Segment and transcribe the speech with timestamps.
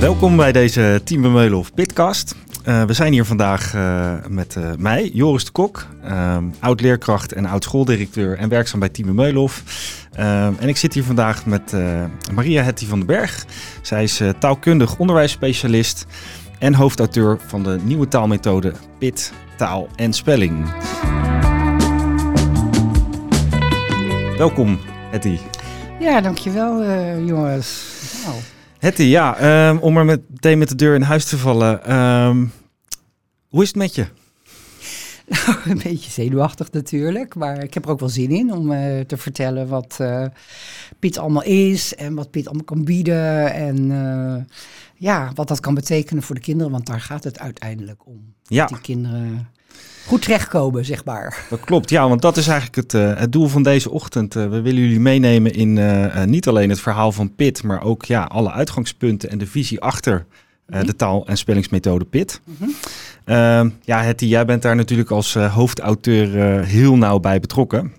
[0.00, 2.34] welkom bij deze Team Meulenhof Pitcast.
[2.66, 5.86] Uh, we zijn hier vandaag uh, met uh, mij, Joris de Kok,
[6.60, 9.62] oud-leerkracht en oud-schooldirecteur en werkzaam bij Team Meulenhof.
[10.12, 11.74] en ik zit hier vandaag met
[12.34, 13.46] Maria Hetty van den Berg.
[13.82, 16.06] Zij is taalkundig onderwijsspecialist
[16.58, 20.72] en hoofdauteur van de nieuwe taalmethode PIT, taal en spelling.
[24.36, 24.78] Welkom,
[25.10, 25.38] Hetty.
[25.98, 26.84] Ja, dankjewel,
[27.24, 27.84] jongens.
[28.26, 28.34] Wow.
[28.80, 31.96] Hetty, ja, um, om er meteen met de deur in huis te vallen.
[31.96, 32.52] Um,
[33.48, 34.06] hoe is het met je?
[35.46, 39.00] Nou, een beetje zenuwachtig natuurlijk, maar ik heb er ook wel zin in om uh,
[39.00, 40.26] te vertellen wat uh,
[40.98, 44.42] Piet allemaal is en wat Piet allemaal kan bieden en uh,
[44.96, 48.34] ja, wat dat kan betekenen voor de kinderen, want daar gaat het uiteindelijk om.
[48.42, 48.66] Ja.
[48.66, 49.48] Die kinderen
[50.10, 51.44] goed terechtkomen, zeg maar.
[51.50, 54.34] Dat klopt, ja, want dat is eigenlijk het, uh, het doel van deze ochtend.
[54.34, 58.04] Uh, we willen jullie meenemen in uh, niet alleen het verhaal van PIT, maar ook
[58.04, 60.26] ja, alle uitgangspunten en de visie achter
[60.66, 60.86] mm-hmm.
[60.86, 62.40] de taal- en spellingsmethode PIT.
[62.44, 63.74] Mm-hmm.
[63.82, 67.92] ja, Hetty, jij bent daar natuurlijk als hoofdauteur heel nauw bij betrokken.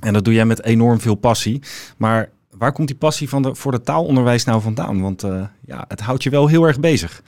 [0.00, 1.62] En dat doe jij met enorm veel passie.
[1.96, 5.00] Maar waar komt die passie van de, voor het taalonderwijs nou vandaan?
[5.00, 5.22] Want
[5.66, 7.22] ja, het houdt je wel heel erg bezig.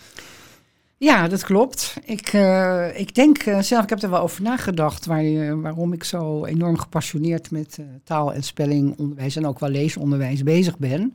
[1.03, 1.97] Ja, dat klopt.
[2.05, 6.05] Ik, uh, ik denk uh, zelf, ik heb er wel over nagedacht uh, waarom ik
[6.05, 11.12] zo enorm gepassioneerd met taal- en spellingonderwijs en ook wel leesonderwijs bezig ben.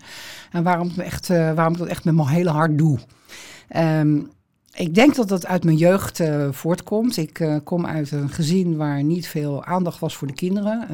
[0.51, 2.99] En waarom, echt, waarom ik dat echt met mijn hele hart doe.
[3.77, 4.29] Um,
[4.73, 7.17] ik denk dat dat uit mijn jeugd voortkomt.
[7.17, 10.87] Ik kom uit een gezin waar niet veel aandacht was voor de kinderen.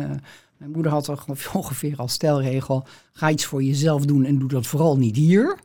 [0.61, 1.09] Mijn moeder had
[1.53, 5.59] ongeveer als stelregel: ga iets voor jezelf doen en doe dat vooral niet hier.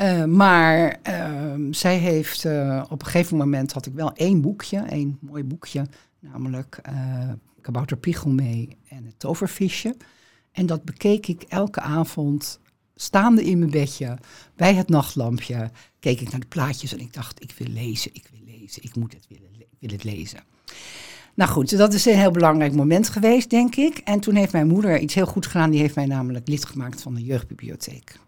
[0.00, 4.78] Uh, maar uh, zij heeft uh, op een gegeven moment had ik wel één boekje,
[4.78, 5.86] één mooi boekje,
[6.18, 7.28] namelijk uh,
[7.60, 9.96] Kabouter mee en het tovervisje.
[10.52, 12.60] En dat bekeek ik elke avond
[12.94, 14.18] staande in mijn bedje
[14.56, 15.70] bij het nachtlampje.
[16.00, 18.96] Keek ik naar de plaatjes en ik dacht: ik wil lezen, ik wil lezen, ik
[18.96, 20.40] moet het willen, wil het lezen.
[21.34, 23.98] Nou goed, dat is een heel belangrijk moment geweest, denk ik.
[23.98, 25.70] En toen heeft mijn moeder iets heel goed gedaan.
[25.70, 28.18] Die heeft mij namelijk lid gemaakt van de jeugdbibliotheek.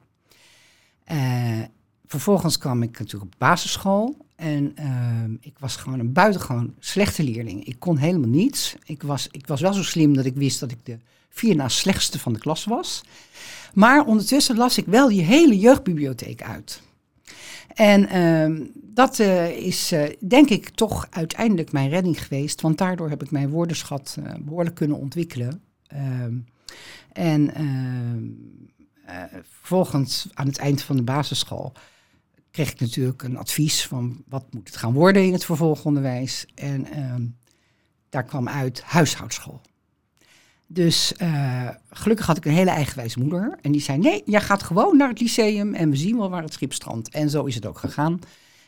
[1.12, 1.60] Uh,
[2.06, 4.16] vervolgens kwam ik natuurlijk op basisschool.
[4.37, 7.65] En uh, ik was gewoon een buitengewoon slechte leerling.
[7.65, 8.76] Ik kon helemaal niets.
[8.84, 10.98] Ik was, ik was wel zo slim dat ik wist dat ik de
[11.28, 13.03] vier na slechtste van de klas was.
[13.75, 16.82] Maar ondertussen las ik wel die hele jeugdbibliotheek uit.
[17.75, 22.61] En uh, dat uh, is uh, denk ik toch uiteindelijk mijn redding geweest.
[22.61, 25.62] Want daardoor heb ik mijn woordenschat uh, behoorlijk kunnen ontwikkelen.
[25.87, 26.39] Ehm,
[27.13, 28.23] en ehm,
[29.49, 31.73] vervolgens aan het eind van de basisschool
[32.51, 36.47] kreeg ik natuurlijk een advies van wat moet het gaan worden in het vervolgonderwijs.
[36.55, 36.87] En
[38.09, 39.61] daar kwam uit huishoudschool.
[40.67, 43.59] Dus uh, gelukkig had ik een hele eigenwijze moeder.
[43.61, 46.43] En die zei: Nee, jij gaat gewoon naar het lyceum en we zien wel waar
[46.43, 47.09] het schip strandt.
[47.09, 48.21] En zo is het ook gegaan.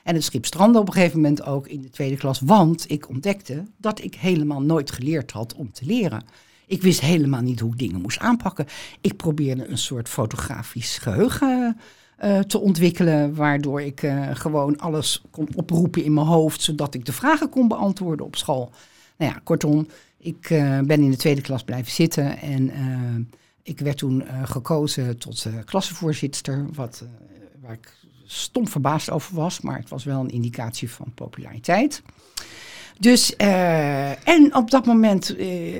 [0.02, 2.40] En het schip strandde op een gegeven moment ook in de tweede klas.
[2.40, 6.24] Want ik ontdekte dat ik helemaal nooit geleerd had om te leren.
[6.66, 8.66] Ik wist helemaal niet hoe ik dingen moest aanpakken.
[9.00, 11.76] Ik probeerde een soort fotografisch geheugen
[12.24, 13.34] uh, te ontwikkelen.
[13.34, 16.62] Waardoor ik uh, gewoon alles kon oproepen in mijn hoofd.
[16.62, 18.72] Zodat ik de vragen kon beantwoorden op school.
[19.16, 19.86] Nou ja, kortom,
[20.26, 23.24] ik uh, ben in de tweede klas blijven zitten en uh,
[23.62, 27.04] ik werd toen uh, gekozen tot klassenvoorzitter, wat,
[27.60, 27.94] waar ik
[28.24, 32.02] stom verbaasd over was, maar het was wel een indicatie van populariteit.
[32.98, 35.36] Dus, en op dat moment,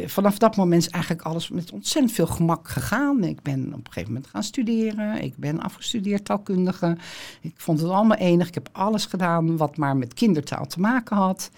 [0.07, 3.25] vanaf dat moment is eigenlijk alles met ontzettend veel gemak gegaan.
[3.25, 5.23] Ik ben op een gegeven moment gaan studeren.
[5.23, 6.97] Ik ben afgestudeerd taalkundige.
[7.41, 8.49] Ik vond het allemaal enig.
[8.49, 11.51] Ik heb alles gedaan wat maar met kindertaal te maken had.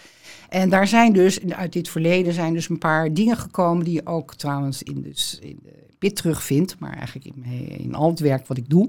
[0.48, 4.06] En daar zijn dus, uit dit verleden zijn dus een paar dingen gekomen die je
[4.06, 7.44] ook trouwens in, dus in de PIT terugvindt, maar eigenlijk in,
[7.78, 8.88] in al het werk wat ik doe.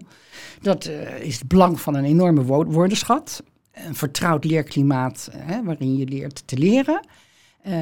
[0.61, 3.43] Dat uh, is het belang van een enorme woordenschat.
[3.87, 7.07] Een vertrouwd leerklimaat hè, waarin je leert te leren.
[7.67, 7.73] Uh,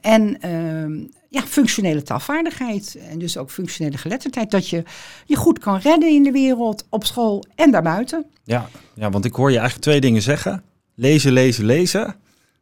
[0.00, 4.50] en uh, ja, functionele taalvaardigheid en dus ook functionele geletterdheid.
[4.50, 4.82] Dat je
[5.24, 8.26] je goed kan redden in de wereld, op school en daarbuiten.
[8.44, 10.62] Ja, ja, want ik hoor je eigenlijk twee dingen zeggen.
[10.94, 12.14] Lezen, lezen, lezen.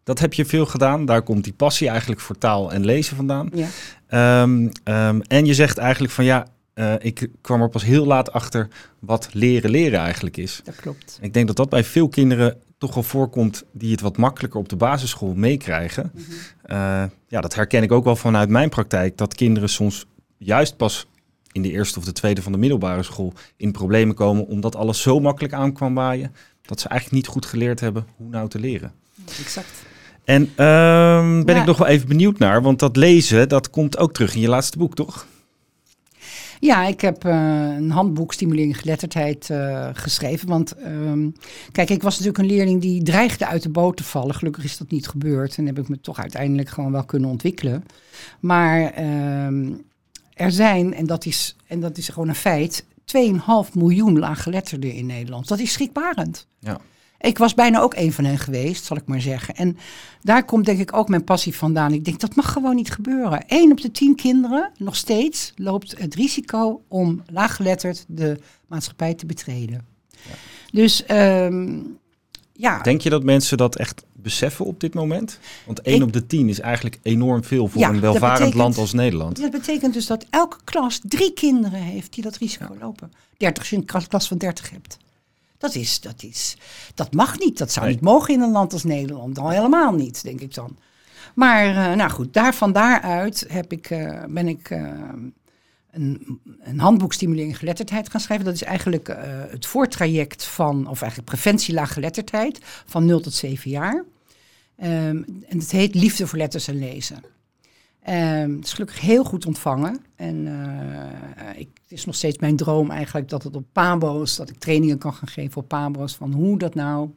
[0.05, 1.05] Dat heb je veel gedaan.
[1.05, 3.51] Daar komt die passie eigenlijk voor taal en lezen vandaan.
[3.55, 4.43] Ja.
[4.43, 8.33] Um, um, en je zegt eigenlijk van ja, uh, ik kwam er pas heel laat
[8.33, 8.69] achter
[8.99, 10.61] wat leren leren eigenlijk is.
[10.65, 11.19] Dat klopt.
[11.21, 14.69] Ik denk dat dat bij veel kinderen toch wel voorkomt die het wat makkelijker op
[14.69, 16.11] de basisschool meekrijgen.
[16.15, 16.77] Mm -hmm.
[16.77, 19.17] uh, ja, dat herken ik ook wel vanuit mijn praktijk.
[19.17, 20.07] Dat kinderen soms
[20.39, 21.07] juist pas
[21.53, 24.47] in de eerste of de tweede van de middelbare school in problemen komen.
[24.47, 26.35] Omdat alles zo makkelijk aankwam waaien.
[26.63, 28.93] Dat ze eigenlijk niet goed geleerd hebben hoe nou te leren.
[29.41, 29.83] Exact.
[30.25, 31.61] En um, ben ja.
[31.61, 34.49] ik nog wel even benieuwd naar, want dat lezen, dat komt ook terug in je
[34.49, 35.27] laatste boek, toch?
[36.63, 37.33] Ja, ik heb uh,
[37.77, 40.49] een handboek stimulering geletterdheid uh, geschreven.
[40.49, 41.35] Want um,
[41.73, 44.35] kijk, ik was natuurlijk een leerling die dreigde uit de boot te vallen.
[44.35, 47.85] Gelukkig is dat niet gebeurd en heb ik me toch uiteindelijk gewoon wel kunnen ontwikkelen.
[48.41, 49.05] Maar
[49.47, 49.83] um,
[50.35, 55.07] er zijn, en dat is, en dat is gewoon een feit, 2,5 miljoen laaggeletterden in
[55.07, 55.49] Nederland.
[55.49, 56.47] Dat is schrikbarend.
[56.59, 56.81] Ja.
[57.23, 59.55] Ik was bijna ook een van hen geweest, zal ik maar zeggen.
[59.55, 59.77] En
[60.21, 61.93] daar komt denk ik ook mijn passie vandaan.
[61.93, 63.45] Ik denk, dat mag gewoon niet gebeuren.
[63.47, 69.27] Eén op de tien kinderen, nog steeds, loopt het risico om laaggeletterd de maatschappij te
[69.27, 69.87] betreden.
[70.11, 70.35] Ja.
[70.73, 71.99] Dus um,
[72.53, 72.81] ja.
[72.81, 75.39] Denk je dat mensen dat echt beseffen op dit moment?
[75.67, 79.41] Want één op de tien is eigenlijk enorm veel voor een welvarend land als Nederland.
[79.41, 83.13] Dat betekent dus dat elke klas drie kinderen heeft die dat risico lopen.
[83.37, 84.99] 30 als je een klas van 30 hebt.
[85.63, 86.57] Dat, is, dat, is,
[86.95, 87.59] dat mag niet.
[87.59, 89.39] Dat zou niet mogen in een land als Nederland.
[89.39, 90.79] Al helemaal niet, denk ik dan.
[91.35, 94.91] Maar uh, nou goed, daar, van daaruit heb ik, uh, ben ik uh,
[95.91, 98.47] een, een handboek stimulering geletterdheid gaan schrijven.
[98.47, 99.09] Dat is eigenlijk
[99.51, 103.95] het voortraject van, of eigenlijk preventie laaggeletterdheid van 0 tot 7 jaar.
[103.95, 107.25] Um, en het heet Liefde voor letters en lezen.
[108.09, 110.05] Um, het is gelukkig heel goed ontvangen.
[110.17, 114.51] En uh, ik, het is nog steeds mijn droom eigenlijk dat het op Pabo's, dat
[114.51, 117.11] ik trainingen kan gaan geven op Pabo's van hoe dat nou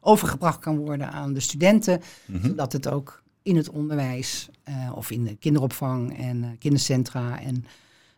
[0.00, 2.00] overgebracht kan worden aan de studenten.
[2.26, 7.40] Mm Zodat het ook in het onderwijs uh, of in de kinderopvang en uh, kindercentra
[7.40, 7.64] en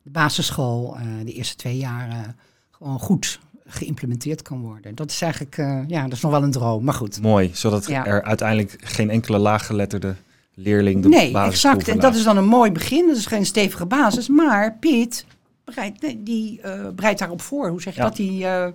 [0.03, 2.37] de basisschool de eerste twee jaren
[2.71, 4.95] gewoon goed geïmplementeerd kan worden.
[4.95, 5.57] Dat is eigenlijk,
[5.91, 7.23] ja, dat is nog wel een droom, maar goed.
[7.23, 8.07] Mooi, zodat ja.
[8.07, 10.17] er uiteindelijk geen enkele laaggeletterde
[10.55, 11.89] leerling de nee, exact.
[11.89, 13.07] En dat is dan een mooi begin.
[13.07, 14.29] Dat is geen stevige basis.
[14.29, 15.27] Maar Piet
[15.65, 17.69] breidt, die, uh, breidt daarop voor.
[17.69, 18.17] Hoe zeg je dat?
[18.17, 18.67] Die uh,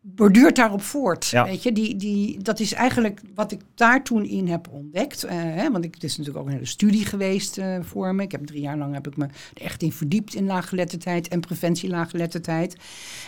[0.00, 1.26] borduurt daarop voort.
[1.26, 1.44] Ja.
[1.44, 5.24] Weet je, die, die, dat is eigenlijk wat ik daar toen in heb ontdekt.
[5.24, 8.22] Uh, hè, want ik, het is natuurlijk ook een hele studie geweest voor me.
[8.22, 9.24] Ik heb drie jaar lang heb ik me
[9.54, 12.76] er echt in verdiept in laaggeletterdheid en preventie laaggeletterdheid.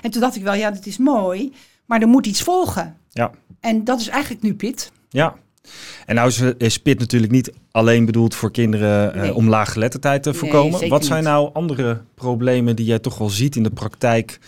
[0.02, 1.52] En toen dacht ik wel, ja, dat is mooi.
[1.86, 2.96] Maar er moet iets volgen.
[3.08, 3.30] Ja.
[3.60, 4.92] En dat is eigenlijk nu Piet.
[5.08, 5.36] Ja,
[6.06, 10.88] en nou is SPIT natuurlijk niet alleen bedoeld voor kinderen uh, om laaggeletterdheid te voorkomen.
[10.88, 14.38] Wat zijn nou andere problemen die jij toch wel ziet in de praktijk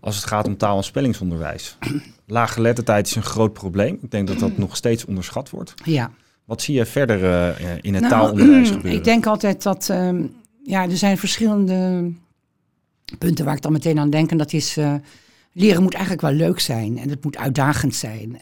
[0.00, 1.76] als het gaat om taal- en spellingsonderwijs?
[2.26, 3.98] Laaggeletterdheid is een groot probleem.
[4.02, 5.74] Ik denk dat dat nog steeds onderschat wordt.
[5.84, 6.10] Ja.
[6.44, 8.98] Wat zie je verder uh, in het nou, taalonderwijs gebeuren?
[8.98, 12.10] Ik denk altijd dat um, ja, er zijn verschillende
[13.18, 14.30] punten waar ik dan meteen aan denk.
[14.30, 14.94] En dat is, uh,
[15.52, 18.38] leren moet eigenlijk wel leuk zijn en het moet uitdagend zijn.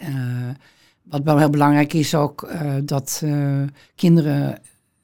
[1.08, 3.62] Wat wel heel belangrijk is ook uh, dat uh,
[3.94, 4.58] kinderen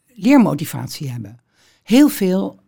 [0.06, 1.40] leermotivatie hebben.
[1.82, 2.58] Heel veel,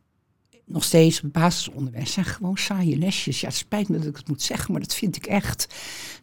[0.65, 3.41] nog steeds op basisonderwijs, zijn gewoon saaie lesjes.
[3.41, 5.67] Ja, het spijt me dat ik het moet zeggen, maar dat vind ik echt.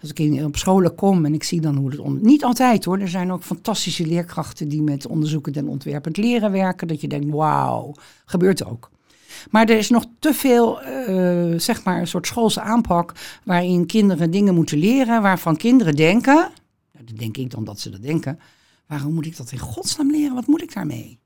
[0.02, 2.00] Als ik in, op scholen kom en ik zie dan hoe het...
[2.00, 2.20] On...
[2.22, 6.88] Niet altijd hoor, er zijn ook fantastische leerkrachten die met onderzoeken en ontwerpend leren werken.
[6.88, 7.94] Dat je denkt, wauw,
[8.26, 8.90] gebeurt ook.
[9.50, 13.14] Maar er is nog te veel, uh, zeg maar, een soort schoolse aanpak
[13.44, 16.52] waarin kinderen dingen moeten leren waarvan kinderen denken,
[17.06, 18.40] dan denk ik dan dat ze dat denken.
[18.88, 20.36] Waarom moet ik dat in godsnaam leren?
[20.36, 21.20] Wat moet ik daarmee?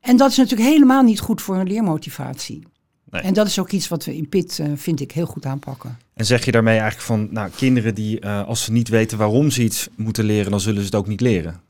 [0.00, 2.66] En dat is natuurlijk helemaal niet goed voor een leermotivatie.
[3.10, 3.22] Nee.
[3.22, 5.98] En dat is ook iets wat we in PIT, uh, vind ik, heel goed aanpakken.
[6.14, 9.50] En zeg je daarmee eigenlijk van, nou, kinderen die, uh, als ze niet weten waarom
[9.50, 11.60] ze iets moeten leren, dan zullen ze het ook niet leren?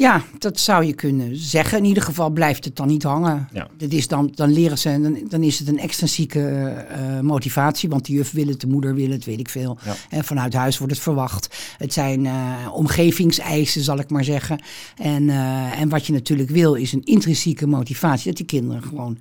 [0.00, 1.78] Ja, dat zou je kunnen zeggen.
[1.78, 3.48] In ieder geval blijft het dan niet hangen.
[3.52, 3.68] Ja.
[3.76, 7.88] Dat is dan, dan leren ze, dan, dan is het een extensieke uh, motivatie.
[7.88, 9.78] Want de juf wil het, de moeder wil het, weet ik veel.
[9.84, 9.94] Ja.
[10.08, 11.74] En vanuit huis wordt het verwacht.
[11.78, 12.32] Het zijn uh,
[12.72, 14.62] omgevingseisen, zal ik maar zeggen.
[14.96, 18.26] En, uh, en wat je natuurlijk wil, is een intrinsieke motivatie.
[18.26, 19.18] Dat die kinderen gewoon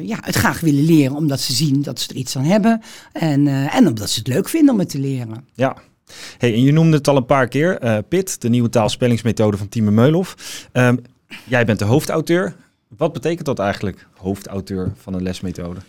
[0.00, 1.16] ja, het graag willen leren.
[1.16, 2.82] Omdat ze zien dat ze er iets aan hebben.
[3.12, 5.46] En, en omdat ze het leuk vinden om het te leren.
[5.54, 5.76] Ja,
[6.38, 9.68] Hey, en je noemde het al een paar keer, uh, PIT, de nieuwe taalspellingsmethode van
[9.68, 10.36] Timo Meulhof.
[10.72, 10.98] Um,
[11.44, 12.54] jij bent de hoofdauteur.
[12.96, 15.80] Wat betekent dat eigenlijk, hoofdauteur van een lesmethode?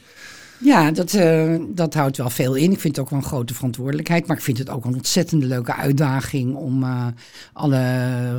[0.60, 2.72] Ja, dat, uh, dat houdt wel veel in.
[2.72, 4.27] Ik vind het ook wel een grote verantwoordelijkheid.
[4.27, 7.08] Maar ik vind het ook een ontzettend leuke uitdaging om uh,
[7.53, 7.82] alle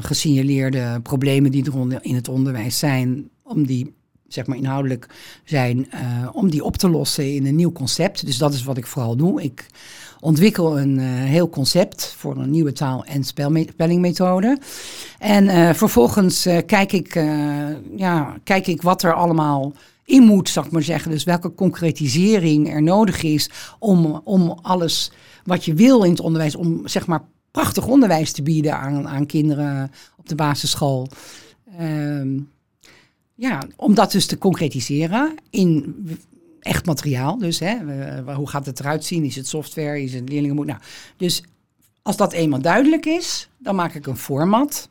[0.01, 3.95] gesignaleerde problemen die er in het onderwijs zijn, om die
[4.29, 5.07] zeg maar inhoudelijk
[5.45, 5.89] zijn,
[6.33, 8.27] om die op te lossen in een nieuw concept.
[8.27, 9.43] Dus dat is wat ik vooral doe.
[9.43, 9.67] Ik
[10.25, 14.59] ontwikkel een uh, heel concept voor een nieuwe taal- en spellingmethode.
[15.19, 17.15] En uh, vervolgens uh, kijk, ik,
[17.97, 19.73] ja, kijk ik wat er allemaal
[20.05, 21.11] in moet, zal ik maar zeggen.
[21.11, 25.13] Dus welke concretisering er nodig is om, om alles
[25.45, 29.27] wat je wil in het onderwijs, om zeg maar prachtig onderwijs te bieden aan, aan
[29.27, 31.09] kinderen op de basisschool.
[31.79, 32.39] Ehm,
[33.35, 35.95] ja, om dat dus te concretiseren in
[36.65, 37.39] echt materiaal.
[37.39, 37.77] Dus hè,
[38.35, 39.25] hoe gaat het eruit zien?
[39.25, 40.03] Is het software?
[40.03, 40.67] Is het leerlingen?
[40.67, 40.79] Nou,
[41.17, 41.43] dus
[42.03, 44.89] als dat eenmaal duidelijk is, dan maak ik een format.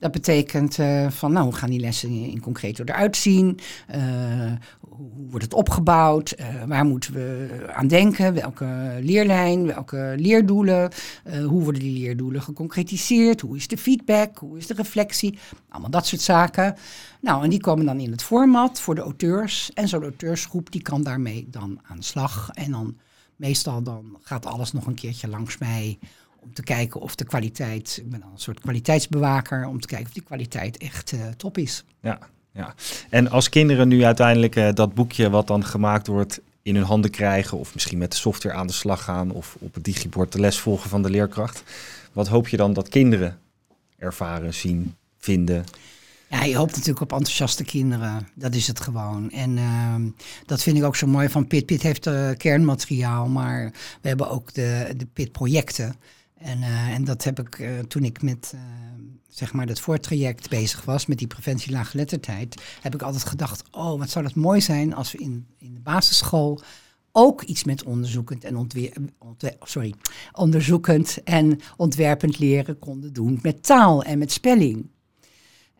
[0.00, 3.58] Dat betekent uh, van, nou, hoe gaan die lessen in, concreto eruit zien?
[3.94, 6.34] Uh, hoe, wordt het opgebouwd?
[6.38, 8.34] Uh, waar moeten we aan denken?
[8.34, 9.66] Welke leerlijn?
[9.66, 10.90] Welke leerdoelen?
[11.46, 13.40] hoe worden die leerdoelen geconcretiseerd?
[13.40, 14.38] Hoe is de feedback?
[14.38, 15.38] Hoe is de reflectie?
[15.68, 16.74] Allemaal dat soort zaken.
[17.20, 19.70] Nou, en die komen dan in het format voor de auteurs.
[19.74, 22.50] En zo'n auteursgroep die kan daarmee dan aan de slag.
[22.52, 22.96] En dan
[23.36, 25.98] meestal dan gaat alles nog een keertje langs mij
[26.40, 30.06] om te kijken of de kwaliteit, ik ben dan een soort kwaliteitsbewaker, om te kijken
[30.06, 31.84] of die kwaliteit echt uh, top is.
[32.00, 32.18] Ja,
[32.52, 32.74] ja.
[33.10, 37.10] En als kinderen nu uiteindelijk uh, dat boekje wat dan gemaakt wordt in hun handen
[37.10, 40.40] krijgen, of misschien met de software aan de slag gaan, of op het digibord de
[40.40, 41.62] les volgen van de leerkracht,
[42.12, 43.38] wat hoop je dan dat kinderen
[43.98, 45.64] ervaren, zien, vinden?
[46.30, 48.28] Ja, je hoopt natuurlijk op enthousiaste kinderen.
[48.34, 49.30] Dat is het gewoon.
[49.30, 49.94] En uh,
[50.46, 51.66] dat vind ik ook zo mooi van Pit.
[51.66, 55.94] Pit heeft uh, kernmateriaal, maar we hebben ook de, de Pit-projecten.
[56.40, 58.54] En, uh, en dat heb ik uh, toen ik met
[59.28, 63.98] zeg maar dat voortraject bezig was, met die preventie laaggeletterdheid, heb ik altijd gedacht, oh,
[63.98, 66.60] wat zou dat mooi zijn als we in, in de basisschool
[67.12, 68.70] ook iets met onderzoekend en
[69.62, 69.94] sorry,
[70.32, 74.90] onderzoekend en ontwerpend leren konden doen met taal en met spelling.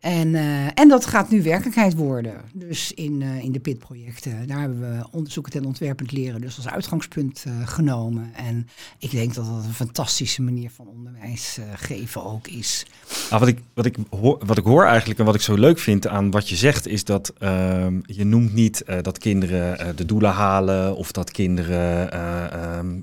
[0.01, 2.41] En, uh, en dat gaat nu werkelijkheid worden.
[2.53, 4.47] Dus in, uh, in de PIT-projecten.
[4.47, 8.31] Daar hebben we onderzoekend en ontwerpend leren dus als uitgangspunt uh, genomen.
[8.35, 8.67] En
[8.97, 12.85] ik denk dat dat een fantastische manier van onderwijs geven ook is.
[13.29, 15.79] Nou, wat, ik, wat, ik hoor, wat ik hoor eigenlijk en wat ik zo leuk
[15.79, 16.87] vind aan wat je zegt...
[16.87, 20.95] is dat ehm, je noemt niet dat kinderen de doelen halen...
[20.95, 22.99] of dat kinderen ehm,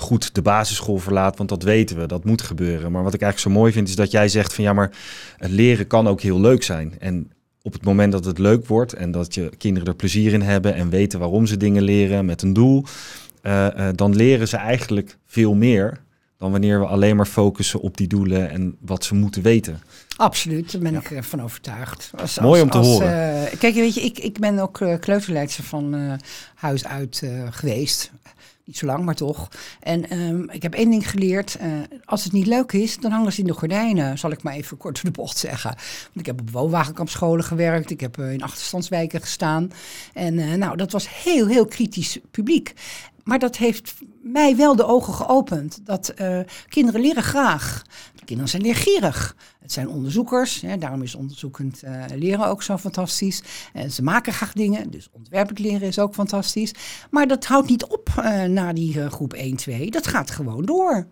[0.00, 2.92] goed de basisschool verlaat, want dat weten we, dat moet gebeuren.
[2.92, 4.90] Maar wat ik eigenlijk zo mooi vind is dat jij zegt van ja, maar
[5.36, 6.94] het leren kan ook heel leuk zijn.
[6.98, 7.30] En
[7.62, 10.74] op het moment dat het leuk wordt en dat je kinderen er plezier in hebben
[10.74, 12.84] en weten waarom ze dingen leren met een doel,
[13.42, 16.00] uh, uh, dan leren ze eigenlijk veel meer
[16.38, 19.82] dan wanneer we alleen maar focussen op die doelen en wat ze moeten weten.
[20.16, 20.98] Absoluut, daar ben ja.
[20.98, 22.10] ik uh, van overtuigd.
[22.16, 23.42] Als, Mooi om te als, horen.
[23.42, 26.18] Uh, kijk, weet je, ik, ik ben ook uh, kleuterleidster van
[26.54, 28.10] huis uit geweest.
[28.70, 29.48] Niet zo lang, maar toch.
[29.80, 31.56] En um, ik heb één ding geleerd.
[31.60, 31.66] Uh,
[32.04, 34.18] als het niet leuk is, dan hangen ze in de gordijnen.
[34.18, 35.70] Zal ik maar even kort door de bocht zeggen.
[35.70, 37.90] Want ik heb op woonwagenkampscholen gewerkt.
[37.90, 39.72] Ik heb uh, in achterstandswijken gestaan.
[40.14, 42.74] En uh, nou, dat was heel, heel kritisch publiek.
[43.24, 45.80] Maar dat heeft mij wel de ogen geopend.
[45.84, 46.14] Dat
[46.68, 47.82] kinderen leren graag.
[48.30, 49.36] Kinderen zijn leergierig.
[49.60, 53.42] Het zijn onderzoekers, hè, daarom is onderzoekend uh, leren ook zo fantastisch.
[53.72, 56.74] En ze maken graag dingen, dus ontwerpend leren is ook fantastisch.
[57.10, 59.90] Maar dat houdt niet op uh, na die groep 1, 2.
[59.90, 61.06] Dat gaat gewoon door.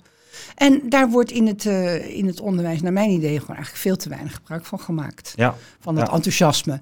[0.55, 3.97] En daar wordt in het, uh, in het onderwijs, naar mijn idee, gewoon eigenlijk veel
[3.97, 5.33] te weinig gebruik van gemaakt.
[5.37, 5.55] Ja.
[5.81, 6.13] Van dat ja.
[6.13, 6.81] enthousiasme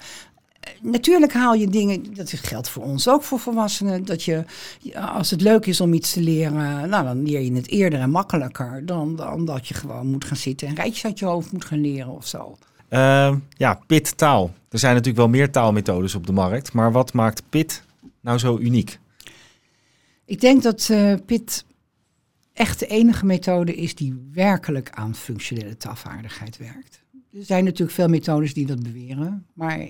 [0.80, 4.44] natuurlijk haal je dingen, dat geldt voor ons ook voor volwassenen, dat je
[4.94, 8.10] als het leuk is om iets te leren, nou dan leer je het eerder en
[8.10, 11.64] makkelijker dan, dan dat je gewoon moet gaan zitten en rijtjes uit je hoofd moet
[11.64, 12.56] gaan leren of zo.
[12.90, 14.52] Uh, ja, PIT taal.
[14.68, 17.82] Er zijn natuurlijk wel meer taalmethodes op de markt, maar wat maakt PIT
[18.20, 18.98] nou zo uniek?
[20.24, 21.64] Ik denk dat uh, PIT
[22.52, 27.04] echt de enige methode is die werkelijk aan functionele taalvaardigheid werkt.
[27.32, 29.88] Er zijn natuurlijk veel methodes die dat beweren, maar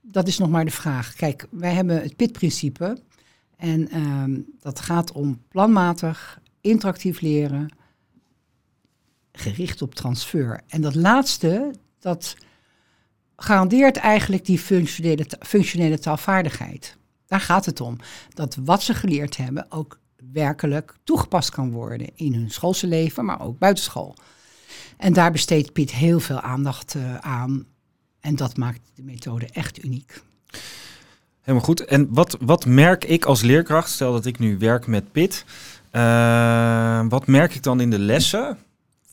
[0.00, 1.14] dat is nog maar de vraag.
[1.14, 3.02] Kijk, wij hebben het PIT-principe.
[3.56, 7.68] En um, dat gaat om planmatig, interactief leren,
[9.32, 10.60] gericht op transfer.
[10.66, 12.36] En dat laatste, dat
[13.36, 14.58] garandeert eigenlijk die
[15.40, 16.96] functionele, taalvaardigheid.
[17.26, 17.96] Daar gaat het om.
[18.28, 20.00] Dat wat ze geleerd hebben ook
[20.32, 24.14] werkelijk toegepast kan worden in hun schoolse leven, maar ook buitenschool.
[24.96, 27.66] En daar besteedt Piet heel veel aandacht uh, aan.
[28.20, 30.22] En dat maakt de methode echt uniek.
[31.40, 31.84] Helemaal goed.
[31.84, 35.44] En wat, wat merk ik als leerkracht, stel dat ik nu werk met PIT,
[35.92, 38.58] uh, wat merk ik dan in de lessen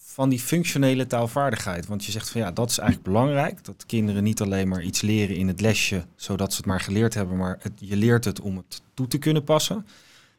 [0.03, 1.87] van die functionele taalvaardigheid?
[1.87, 5.01] Want je zegt van ja, dat is eigenlijk belangrijk, dat kinderen niet alleen maar iets
[5.01, 8.41] leren in het lesje, zodat ze het maar geleerd hebben, maar het, je leert het
[8.41, 9.87] om het toe te kunnen passen.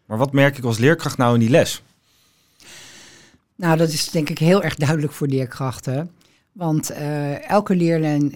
[0.06, 1.82] Maar wat merk ik als leerkracht nou in die les?
[3.54, 6.10] Nou, dat is denk ik heel erg duidelijk voor leerkrachten.
[6.58, 8.32] Want uh, elke leerlijn,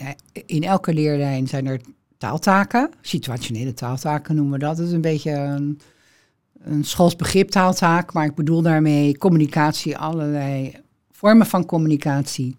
[0.47, 1.81] in elke leerlijn zijn er
[2.19, 4.77] taaltaken, situationele taaltaken noemen we dat.
[4.77, 5.81] Dat is een beetje een,
[6.65, 10.77] een schoolsbegrip taaltaak, maar ik bedoel daarmee communicatie, allerlei
[11.11, 12.57] vormen van communicatie.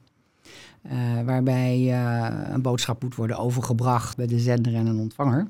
[0.85, 0.91] Uh,
[1.25, 5.47] waarbij uh, een boodschap moet worden overgebracht bij de zender en een ontvanger.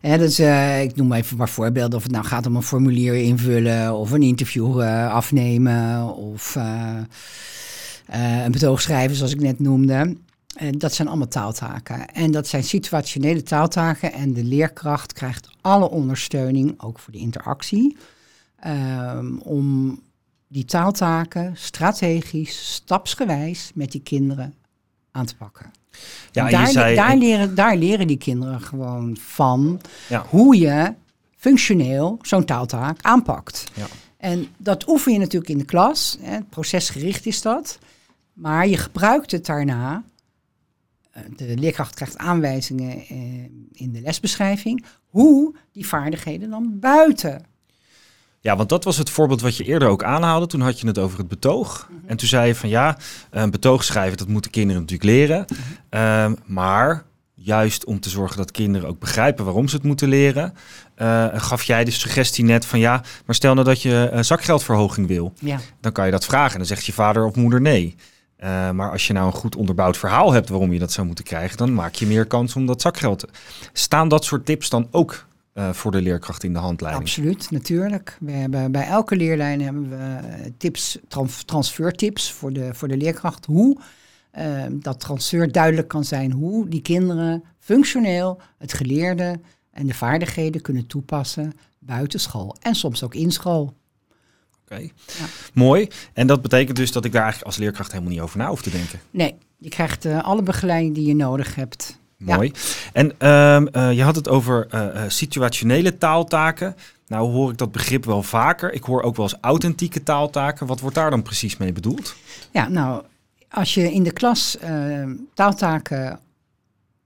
[0.00, 0.38] Hè, dus,
[0.82, 1.96] ik noem even maar voorbeelden.
[1.96, 6.56] Of het nou gaat om een formulier invullen of een interview afnemen of
[8.44, 10.16] een betoog schrijven, zoals ik net noemde.
[10.62, 12.06] Uh, dat zijn allemaal taaltaken.
[12.08, 14.12] En dat zijn situationele taaltaken.
[14.12, 17.96] En de leerkracht krijgt alle ondersteuning, ook voor de interactie,
[18.66, 19.98] uh, om
[20.48, 24.54] die taaltaken strategisch, stapsgewijs met die kinderen
[25.12, 25.70] aan te pakken.
[26.32, 30.26] Ja, daar, zei, daar, leren, daar leren die kinderen gewoon van Ja.
[30.28, 30.94] hoe je
[31.36, 33.64] functioneel zo'n taaltaak aanpakt.
[33.74, 33.86] Ja.
[34.16, 36.18] En dat oefen je natuurlijk in de klas.
[36.20, 37.78] Hè, procesgericht is dat.
[38.40, 40.02] Maar je gebruikt het daarna.
[41.12, 43.16] eh, De leerkracht krijgt aanwijzingen eh,
[43.72, 44.84] in de lesbeschrijving.
[45.06, 47.44] Hoe die vaardigheden dan buiten.
[48.40, 50.46] Ja, want dat was het voorbeeld wat je eerder ook aanhaalde.
[50.46, 51.90] Toen had je het over het betoog.
[52.06, 52.98] En toen zei je van ja,
[53.30, 55.44] een betoog schrijven, dat moeten kinderen natuurlijk leren.
[55.88, 57.04] Ehm, maar
[57.34, 60.54] juist om te zorgen dat kinderen ook begrijpen waarom ze het moeten leren,
[60.94, 65.06] eh, gaf jij de suggestie net van ja, maar stel nou dat je een zakgeldverhoging
[65.06, 65.32] wil.
[65.38, 67.96] Ja, Dan kan je dat vragen en dan zegt je vader of moeder nee.
[68.40, 71.24] Eh, maar als je nou een goed onderbouwd verhaal hebt waarom je dat zou moeten
[71.24, 73.28] krijgen, dan maak je meer kans om dat zakgeld te...
[73.72, 77.04] Staan dat soort tips dan ook eh, voor de leerkracht in de handleiding?
[77.04, 78.16] absoluut, natuurlijk.
[78.20, 82.96] We hebben, bij elke leerlijn hebben we eh, tips, trans- transfertips voor de, voor de
[82.96, 83.46] leerkracht.
[83.46, 83.78] Hoe
[84.70, 86.32] dat transfer duidelijk kan zijn.
[86.32, 92.56] Hoe die kinderen functioneel het geleerde en de vaardigheden kunnen toepassen buiten school.
[92.60, 93.74] En soms ook in school.
[94.70, 94.88] Oké,
[95.54, 95.88] mooi.
[96.12, 98.62] En dat betekent dus dat ik daar eigenlijk als leerkracht helemaal niet over na hoef
[98.62, 99.00] te denken.
[99.10, 101.98] Nee, je krijgt eh, alle begeleiding die je nodig hebt.
[102.16, 102.36] Ja.
[102.36, 102.52] Mooi.
[102.92, 106.76] En ehm, eh, je had het over eh, situationele taaltaken.
[107.06, 108.72] Nou hoor ik dat begrip wel vaker.
[108.72, 110.66] Ik hoor ook wel eens authentieke taaltaken.
[110.66, 112.14] Wat wordt daar dan precies mee bedoeld?
[112.52, 113.02] Ja, nou,
[113.48, 116.20] als je in de klas eh, taaltaken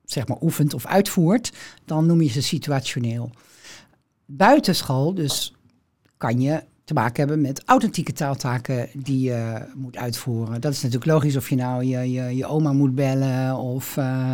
[0.04, 1.52] zeg maar oefent of uitvoert,
[1.84, 3.30] dan noem je ze situationeel.
[4.26, 5.54] Buitenschool dus
[6.16, 10.60] kan je te maken hebben met authentieke taaltaken die je moet uitvoeren.
[10.60, 14.32] Dat is natuurlijk logisch of je nou je, je, je oma moet bellen of eh,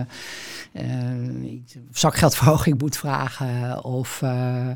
[0.73, 4.69] eh, iets- zakgeldverhoging moet vragen of eh,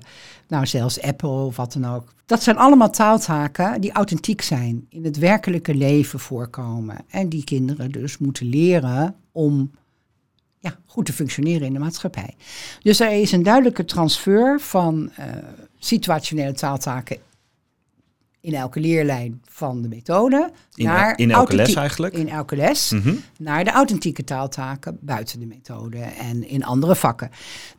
[0.48, 2.12] nou zelfs appen of wat dan ook.
[2.26, 6.96] Dat zijn allemaal taaltaken die authentiek zijn, in het werkelijke leven voorkomen.
[7.08, 9.70] En die kinderen dus moeten leren om
[10.58, 12.34] ja, goed te functioneren in de maatschappij.
[12.82, 15.26] Dus er is een duidelijke transfer van eh,
[15.78, 17.16] situationele taaltaken
[18.44, 22.14] in elke leerlijn van de methode In, naar in elke les eigenlijk?
[22.14, 23.14] In elke les Mhm.
[23.38, 27.30] naar de authentieke taaltaken buiten de methode en in andere vakken.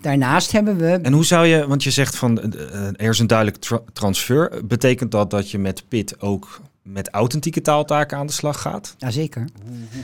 [0.02, 3.28] Daarnaast hebben we En hoe zou je, want je zegt van eh, er is een
[3.28, 4.66] duidelijk tra- transfer.
[4.68, 8.96] Betekent dat dat je met PIT ook met authentieke taaltaken aan de slag gaat?
[8.98, 9.46] Ja, zeker.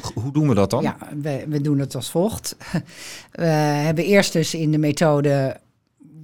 [0.01, 0.81] Hoe, hoe doen we dat dan?
[0.83, 2.55] Ja, we, we doen het als volgt.
[3.31, 5.57] We hebben eerst dus in de methode,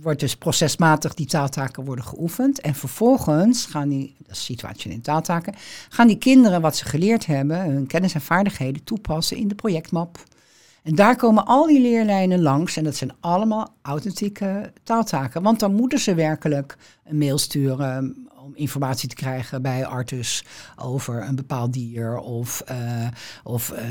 [0.01, 2.61] wordt dus procesmatig die taaltaken worden geoefend.
[2.61, 5.55] En vervolgens gaan die, dat is situationele taaltaken,
[5.89, 10.23] gaan die kinderen wat ze geleerd hebben, hun kennis en vaardigheden toepassen in de projectmap.
[10.83, 15.41] En daar komen al die leerlijnen langs en dat zijn allemaal authentieke taaltaken.
[15.41, 20.43] Want dan moeten ze werkelijk een mail sturen om informatie te krijgen bij Artus
[20.75, 22.17] over een bepaald dier.
[22.17, 23.07] Of, eh,
[23.43, 23.85] of eh,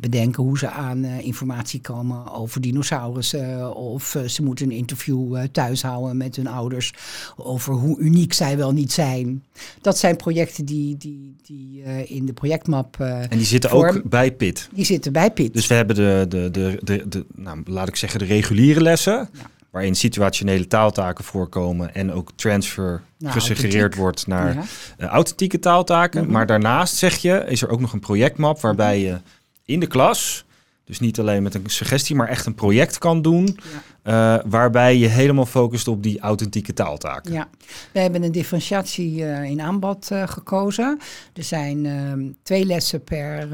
[0.00, 3.74] bedenken hoe ze aan eh, informatie komen over dinosaurussen.
[3.74, 6.92] Of ze moeten een interview thuis houden met hun ouders
[7.36, 9.44] over hoe uniek zij wel niet zijn.
[9.80, 14.32] Dat zijn projecten die, die, die in de projectmap, En die zitten Vorm- ook bij
[14.32, 14.68] PIT.
[14.72, 15.52] die zitten bij PIT.
[15.52, 19.28] Dus we hebben de, de, de, de, de nou, laat ik zeggen, de reguliere lessen.
[19.32, 19.56] Ja.
[19.70, 24.00] Waarin situationele taaltaken voorkomen en ook transfer Nou, gesuggereerd authentiek.
[24.00, 24.62] wordt naar Ja.
[24.98, 26.22] eh, authentieke taaltaken.
[26.22, 26.32] Mhm.
[26.32, 29.20] Maar daarnaast zeg je, is er ook nog een projectmap waarbij je
[29.64, 30.44] in de klas,
[30.84, 33.58] dus niet alleen met een suggestie, maar echt een project kan doen.
[34.02, 37.32] eh, waarbij je helemaal focust op die authentieke taaltaken.
[37.32, 37.48] Ja,
[37.92, 40.98] we hebben een differentiatie eh, in aanbod gekozen.
[41.34, 43.48] Er zijn ehm, twee lessen per,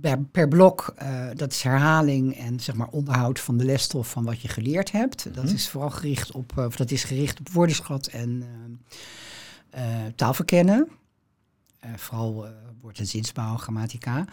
[0.00, 0.92] per, per blok.
[0.96, 4.90] eh, dat is herhaling en zeg maar onderhoud van de lesstof van wat je geleerd
[4.92, 5.34] hebt.
[5.34, 5.54] Dat Mhm.
[5.54, 8.44] is vooral gericht op, eh, of dat is gericht op woordenschat en
[9.70, 9.82] eh,
[10.16, 10.88] taalverkennen.
[11.96, 12.46] Vooral
[12.80, 14.24] woord- en zinsbouw, grammatica.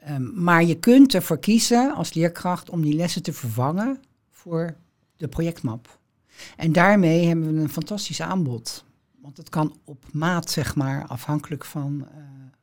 [0.00, 4.00] Ehm, maar je kunt ervoor kiezen als leerkracht om die lessen te vervangen
[4.30, 4.76] voor
[5.16, 5.98] de projectmap.
[6.56, 8.84] En daarmee hebben we een fantastisch aanbod.
[9.22, 12.06] Want het kan op maat, zeg maar, afhankelijk van,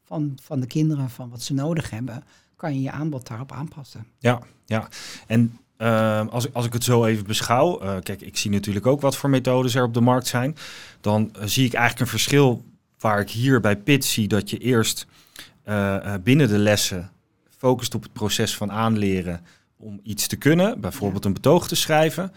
[0.04, 2.24] van, van de kinderen, van wat ze nodig hebben,
[2.64, 4.06] kan je je aanbod daarop aanpassen.
[4.20, 4.88] Ja, ja.
[5.28, 8.86] En ehm, als, ik- als ik het zo even beschouw, eh, kijk, ik zie natuurlijk
[8.86, 10.56] ook wat voor methodes er op de markt zijn.
[11.02, 12.64] Dan eh, zie ik eigenlijk een verschil
[13.00, 15.06] waar ik hier bij PIT zie dat je eerst
[15.64, 17.12] eh, binnen de lessen
[17.58, 19.42] focust op het proces van aanleren
[19.78, 22.32] om iets te kunnen, bijvoorbeeld een betoog te schrijven.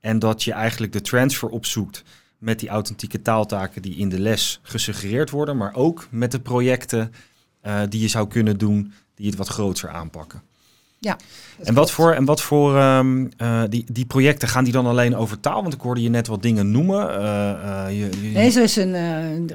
[0.00, 2.02] En dat je eigenlijk de transfer opzoekt
[2.38, 7.12] met die authentieke taaltaken die in de les gesuggereerd worden, maar ook met de projecten
[7.88, 10.42] die je zou kunnen doen die het wat groter aanpakken.
[11.00, 11.16] Ja.
[11.62, 15.16] En wat voor, en wat voor ehm, eh, die, die projecten gaan die dan alleen
[15.16, 15.62] over taal?
[15.62, 17.08] Want ik hoorde je net wat dingen noemen.
[17.08, 18.28] Uh, uh, je, je...
[18.28, 19.50] Nee, is een,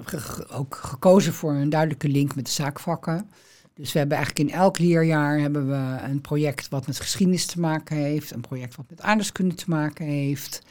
[0.52, 3.30] ook gekozen voor een duidelijke link met de zaakvakken.
[3.76, 7.60] Dus we hebben eigenlijk in elk leerjaar hebben we een project wat met geschiedenis te
[7.60, 10.62] maken heeft, een project wat met aardrijkskunde te maken heeft.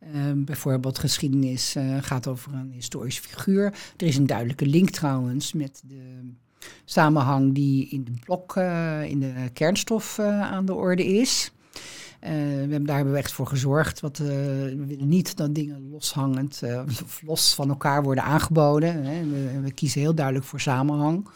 [0.00, 3.74] Ehm, bijvoorbeeld geschiedenis gaat over een historische figuur.
[3.96, 6.32] Er is een duidelijke link trouwens met de
[6.84, 11.52] samenhang die in de blok, uh, in de kernstof uh, aan de orde is.
[12.24, 14.00] Uh, we hebben, daar hebben we echt voor gezorgd.
[14.00, 16.62] Wat, we willen niet dat dingen loshangend
[17.02, 19.04] of los van elkaar worden aangeboden.
[19.04, 19.28] Hè.
[19.28, 21.28] We, we, kiezen heel duidelijk voor samenhang.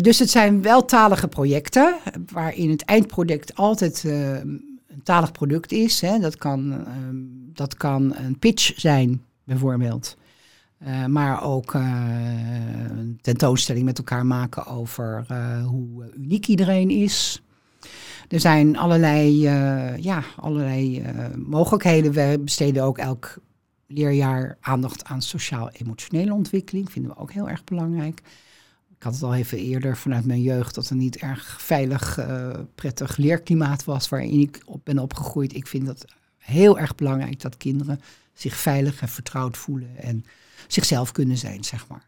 [0.00, 1.96] dus het zijn weltalige projecten,
[2.32, 6.00] waarin het eindproduct altijd een talig product is.
[6.00, 6.18] Hè.
[6.18, 6.86] Dat, kan,
[7.52, 10.16] dat kan een pitch zijn, bijvoorbeeld.
[10.86, 17.42] Uh, maar ook een tentoonstelling met elkaar maken over uh, hoe uniek iedereen is.
[18.28, 19.40] Er zijn allerlei,
[20.00, 21.04] ja, allerlei
[21.36, 22.12] mogelijkheden.
[22.12, 23.38] We besteden ook elk
[23.86, 26.92] leerjaar aandacht aan sociaal-emotionele ontwikkeling.
[26.92, 28.18] Vinden we ook heel erg belangrijk.
[28.96, 32.18] Ik had het al even eerder vanuit mijn jeugd dat er niet erg veilig,
[32.74, 35.54] prettig leerklimaat was waarin ik op ben opgegroeid.
[35.54, 36.04] Ik vind dat
[36.38, 38.00] heel erg belangrijk dat kinderen
[38.32, 39.96] zich veilig en vertrouwd voelen.
[39.96, 40.24] En
[40.66, 42.04] zichzelf kunnen zijn, zeg maar.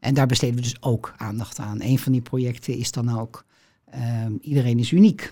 [0.00, 1.82] En daar besteden we dus ook aandacht aan.
[1.82, 3.44] Een van die projecten is dan ook
[3.90, 5.30] ehm, iedereen is uniek.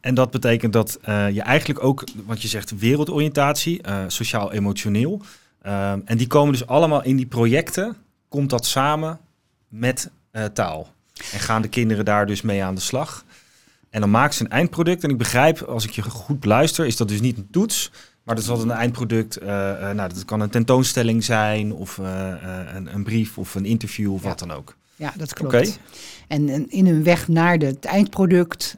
[0.00, 5.20] En dat betekent dat uh, je eigenlijk ook, wat je zegt, wereldoriëntatie, uh, sociaal-emotioneel.
[5.66, 7.96] Uh, en die komen dus allemaal in die projecten,
[8.28, 9.20] komt dat samen
[9.68, 10.88] met eh, taal.
[11.32, 13.24] En gaan de kinderen daar dus mee aan de slag.
[13.90, 15.04] En dan maken ze een eindproduct.
[15.04, 17.90] En ik begrijp, als ik je goed luister, is dat dus niet een toets,
[18.26, 19.42] maar dat is altijd een eindproduct.
[19.42, 22.32] Uh, uh, nou, dat kan een tentoonstelling zijn, of uh,
[22.74, 24.28] een, een, brief, of een interview, of ja.
[24.28, 24.76] wat dan ook.
[24.96, 25.54] Ja, dat klopt.
[25.54, 25.74] Okay.
[26.28, 28.76] En, en, in hun weg naar de, het eindproduct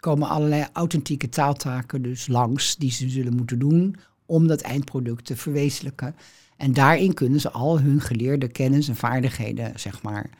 [0.00, 3.96] komen allerlei authentieke taaltaken dus langs die ze zullen moeten doen
[4.26, 6.14] om dat eindproduct te verwezenlijken.
[6.56, 10.30] En daarin kunnen ze al hun geleerde kennis en vaardigheden, zeg maar,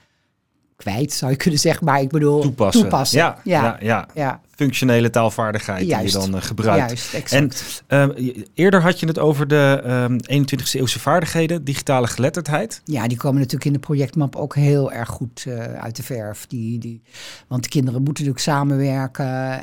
[0.77, 1.85] kwijt, zou je kunnen zeggen.
[1.85, 2.83] Maar ik bedoel, toepassen.
[2.83, 3.19] toepassen.
[3.19, 4.41] Ja, ja, ja, ja.
[4.57, 6.13] Functionele taalvaardigheid Juist.
[6.13, 6.89] die je dan uh, gebruikt.
[6.89, 7.83] Juist, exact.
[7.87, 12.81] En uh, eerder had je het over de um, 21e eeuwse vaardigheden, digitale geletterdheid.
[12.85, 15.47] Ja, die komen natuurlijk in de projectmap ook heel erg goed
[15.79, 16.47] uit de verf.
[16.47, 17.03] Die, die,
[17.49, 19.63] want de kinderen moeten natuurlijk samenwerken.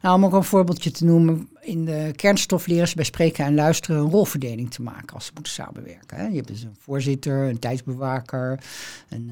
[0.00, 1.48] nou, om ook een voorbeeldje te noemen.
[1.60, 5.30] In de kernstof leren ze bij spreken en luisteren een rolverdeling te maken als ze
[5.34, 6.16] moeten samenwerken.
[6.16, 6.26] Hè.
[6.26, 8.60] Je hebt dus een voorzitter, een tijdsbewaker,
[9.08, 9.30] een,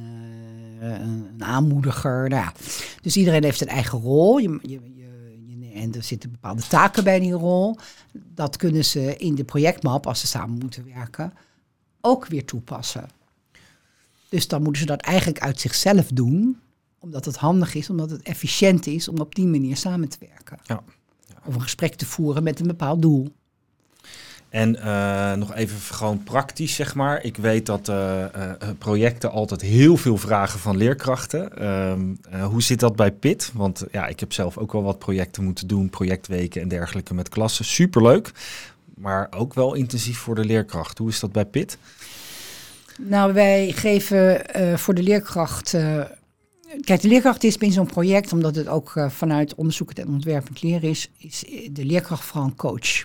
[0.81, 2.29] een, een aanmoediger.
[2.29, 2.53] Nou ja.
[3.03, 4.39] Dus iedereen heeft een eigen rol.
[4.39, 7.77] Je, je, je, en er zitten bepaalde taken bij die rol.
[8.13, 11.33] Dat kunnen ze in de projectmap, als ze samen moeten werken,
[12.01, 13.09] ook weer toepassen.
[14.29, 16.61] Dus dan moeten ze dat eigenlijk uit zichzelf doen,
[16.99, 20.59] omdat het handig is, omdat het efficiënt is om op die manier samen te werken.
[20.63, 20.83] Ja.
[21.29, 21.37] Ja.
[21.45, 23.35] Of een gesprek te voeren met een bepaald doel.
[24.51, 27.25] En uh, nog even gewoon praktisch, zeg maar.
[27.25, 27.97] Ik weet dat uh,
[28.37, 31.59] uh, projecten altijd heel veel vragen van leerkrachten.
[31.59, 33.51] Ehm, hoe zit dat bij PIT?
[33.55, 37.29] Want ja, ik heb zelf ook wel wat projecten moeten doen, projectweken en dergelijke met
[37.29, 37.65] klassen.
[37.65, 38.33] Superleuk,
[38.95, 40.99] maar ook wel intensief voor de leerkracht.
[40.99, 41.79] Hoe is dat bij PIT?
[42.99, 44.43] Nou, wij geven
[44.79, 45.77] voor de leerkracht...
[46.81, 50.89] Kijk, de leerkracht is in zo'n project, omdat het ook vanuit onderzoek en ontwerpend leren
[50.89, 53.05] is, is de leerkracht vooral een coach.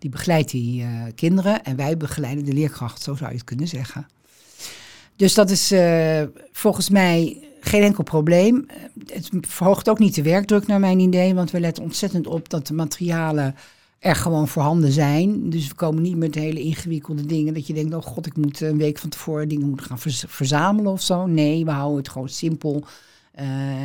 [0.00, 3.68] Die begeleidt die uh, kinderen en wij begeleiden de leerkracht, zo zou je het kunnen
[3.68, 4.06] zeggen.
[5.16, 8.66] Dus dat is uh, volgens mij geen enkel probleem.
[9.06, 12.66] Het verhoogt ook niet de werkdruk naar mijn idee, want we letten ontzettend op dat
[12.66, 13.54] de materialen
[13.98, 15.50] er gewoon voorhanden zijn.
[15.50, 18.60] Dus we komen niet met hele ingewikkelde dingen dat je denkt, oh god, ik moet
[18.60, 21.26] een week van tevoren dingen moeten gaan verzamelen of zo.
[21.26, 22.84] Nee, we houden het gewoon simpel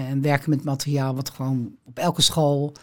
[0.08, 2.74] en werken met materiaal wat gewoon op elke school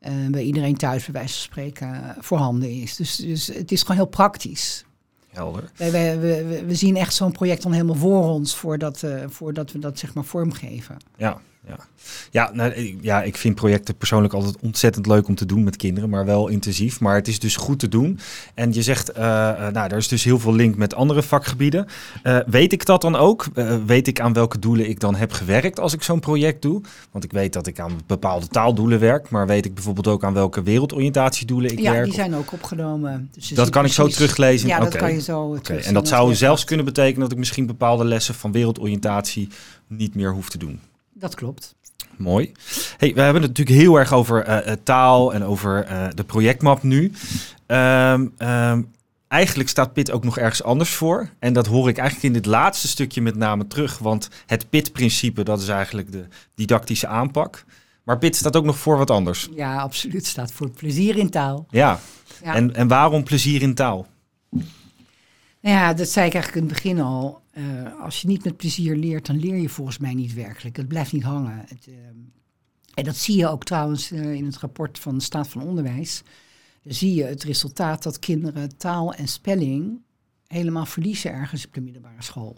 [0.00, 2.96] uh, bij iedereen thuis, bij wijze van spreken, voorhanden is.
[2.96, 4.84] Dus, dus het is gewoon heel praktisch.
[5.28, 5.70] Helder.
[5.76, 9.72] Wij, wij, we, we zien echt zo'n project dan helemaal voor ons voordat, uh, voordat
[9.72, 10.96] we dat zeg maar vormgeven.
[11.16, 11.76] Ja, ja.
[12.30, 16.10] Ja, nou, ja, ik vind projecten persoonlijk altijd ontzettend leuk om te doen met kinderen,
[16.10, 17.00] maar wel intensief.
[17.00, 18.18] Maar het is dus goed te doen.
[18.54, 21.86] En je zegt, uh, nou, er is dus heel veel link met andere vakgebieden.
[22.22, 23.46] Uh, weet ik dat dan ook?
[23.54, 26.80] Uh, weet ik aan welke doelen ik dan heb gewerkt als ik zo'n project doe?
[27.10, 30.34] Want ik weet dat ik aan bepaalde taaldoelen werk, maar weet ik bijvoorbeeld ook aan
[30.34, 32.04] welke wereldoriëntatiedoelen ik ja, werk?
[32.04, 33.30] Ja, die zijn ook opgenomen.
[33.32, 33.98] Dus dat kan precies...
[33.98, 34.68] ik zo teruglezen?
[34.68, 34.90] Ja, okay.
[34.90, 35.78] dat kan je zo okay.
[35.78, 39.48] En dat zou zelfs kunnen betekenen dat ik misschien bepaalde lessen van wereldoriëntatie
[39.86, 40.80] niet meer hoef te doen?
[41.20, 41.74] Dat klopt.
[42.16, 42.52] Mooi.
[42.96, 46.82] Hey, we hebben het natuurlijk heel erg over uh, taal en over uh, de projectmap
[46.82, 47.12] nu.
[47.66, 48.90] Um, um,
[49.28, 51.28] eigenlijk staat PIT ook nog ergens anders voor.
[51.38, 53.98] En dat hoor ik eigenlijk in dit laatste stukje met name terug.
[53.98, 57.64] Want het PIT-principe, dat is eigenlijk de didactische aanpak.
[58.04, 59.48] Maar PIT staat ook nog voor wat anders.
[59.54, 60.26] Ja, absoluut.
[60.26, 61.66] Staat voor plezier in taal.
[61.70, 62.00] Ja,
[62.42, 62.54] Ja.
[62.54, 64.06] En, en waarom plezier in taal?
[65.60, 67.42] Nou ja, dat zei ik eigenlijk in het begin al.
[67.50, 70.76] Eh, als je niet met plezier leert, dan leer je volgens mij niet werkelijk.
[70.76, 71.64] Het blijft niet hangen.
[71.66, 71.94] Het, eh,
[72.94, 76.22] en dat zie je ook trouwens eh, in het rapport van de staat van onderwijs.
[76.82, 80.00] Dan zie je het resultaat dat kinderen taal en spelling
[80.46, 82.56] helemaal verliezen ergens op de middelbare school.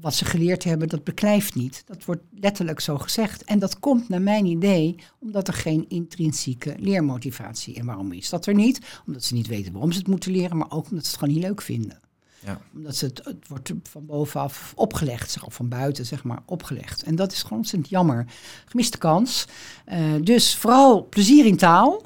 [0.00, 1.82] Wat ze geleerd hebben, dat beklijft niet.
[1.86, 3.44] Dat wordt letterlijk zo gezegd.
[3.44, 7.74] En dat komt naar mijn idee omdat er geen intrinsieke leermotivatie.
[7.74, 9.00] En waarom is dat er niet?
[9.06, 11.34] Omdat ze niet weten waarom ze het moeten leren, maar ook omdat ze het gewoon
[11.34, 12.00] niet leuk vinden
[12.46, 12.60] Ja.
[12.74, 17.02] omdat ze het, het wordt van bovenaf opgelegd, zeg, of van buiten zeg maar opgelegd.
[17.02, 18.26] En dat is gewoon ontzettend jammer.
[18.64, 19.46] Gemiste kans.
[19.84, 22.02] Eh, dus vooral plezier in taal.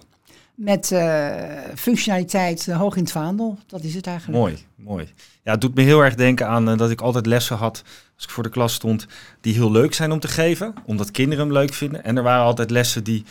[0.55, 1.35] Met eh,
[1.74, 3.59] functionaliteit eh, hoog in het vaandel.
[3.66, 4.38] Dat is het eigenlijk.
[4.38, 5.12] Mooi, mooi.
[5.42, 7.83] Ja, het doet me heel erg denken aan dat ik altijd lessen had
[8.14, 9.07] als ik voor de klas stond,
[9.40, 12.05] die heel leuk zijn om te geven, omdat kinderen hem leuk vinden.
[12.05, 13.24] En er waren altijd lessen die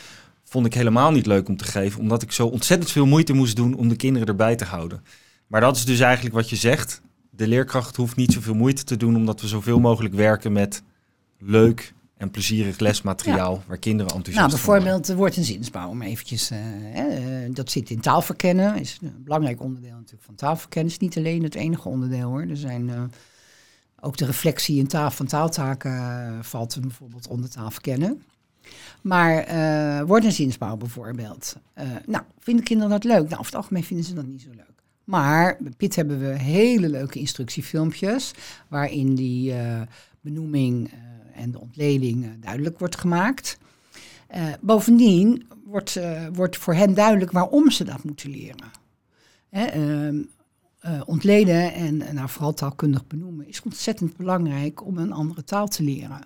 [0.44, 3.56] vond ik helemaal niet leuk om te geven, omdat ik zo ontzettend veel moeite moest
[3.56, 5.04] doen om de kinderen erbij te houden.
[5.50, 7.02] Maar dat is dus eigenlijk wat je zegt.
[7.30, 10.84] De leerkracht hoeft niet zoveel moeite te doen, omdat we zoveel mogelijk werken met
[11.40, 14.82] leuk en plezierig lesmateriaal waar kinderen enthousiast Nou, worden.
[14.84, 16.50] bijvoorbeeld de woord- en zinsbouw, om eventjes...
[16.54, 20.92] hè, eh, dat zit in taalverkennen, is een belangrijk onderdeel natuurlijk van taalverkennen.
[20.92, 22.42] is niet alleen het enige onderdeel hoor.
[22.42, 23.04] Er zijn eh,
[24.00, 28.24] ook de reflectie in taal van taaltaken valt bijvoorbeeld onder taalverkennen.
[29.02, 31.56] Maar eh woord- en zinsbouw bijvoorbeeld.
[32.06, 33.22] Nou, vinden kinderen dat leuk?
[33.24, 34.68] Nou, over het algemeen vinden ze dat niet zo leuk.
[35.10, 38.34] Maar bij PIT hebben we hele leuke instructiefilmpjes...
[38.68, 39.82] waarin die eh,
[40.22, 43.58] benoeming eh, en de ontleding eh, duidelijk wordt gemaakt...
[44.62, 46.00] Bovendien wordt,
[46.34, 48.72] wordt voor hen duidelijk waarom ze dat moeten leren.
[49.50, 50.22] Hè, ehm,
[50.80, 55.68] eh, ontleden en eh, nou, vooral taalkundig benoemen is ontzettend belangrijk om een andere taal
[55.68, 56.26] te leren.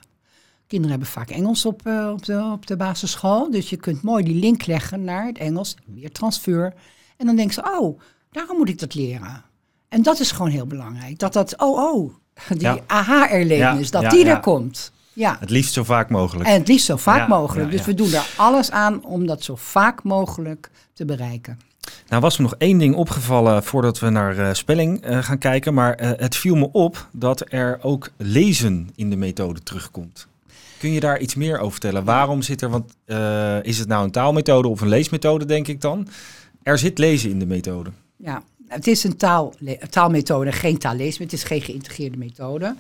[0.68, 4.36] Kinderen hebben vaak Engels op, op, de, op de basisschool, dus je kunt mooi die
[4.36, 6.74] link leggen naar het Engels, weer transfer.
[7.18, 8.00] En dan denken ze, oh,
[8.34, 9.44] daarom moet ik dat leren.
[9.90, 11.20] En dat is gewoon heel belangrijk.
[11.20, 12.14] Dat dat, oh, oh,
[12.48, 12.80] die Ja.
[12.88, 14.92] aha-erlevenis, Ja, dat ja, die er komt.
[15.14, 15.38] Ja.
[15.40, 16.50] Het liefst zo vaak mogelijk.
[16.50, 17.72] En het liefst zo vaak mogelijk.
[17.72, 21.60] dus we doen er alles aan om dat zo vaak mogelijk te bereiken.
[22.08, 25.74] Nou was me nog één ding opgevallen voordat we naar eh, spelling eh, gaan kijken.
[25.74, 30.28] Maar eh, het viel me op dat er ook lezen in de methode terugkomt.
[30.80, 32.04] Kun je daar iets meer over vertellen?
[32.04, 32.96] Waarom zit er, want
[33.66, 36.08] is het nou een taalmethode of een leesmethode denk ik dan?
[36.64, 37.90] Er zit lezen in de methode.
[38.24, 39.54] Ja, het is een taal,
[39.90, 41.24] taalmethode, geen taallezen.
[41.24, 42.76] Het is geen geïntegreerde methode.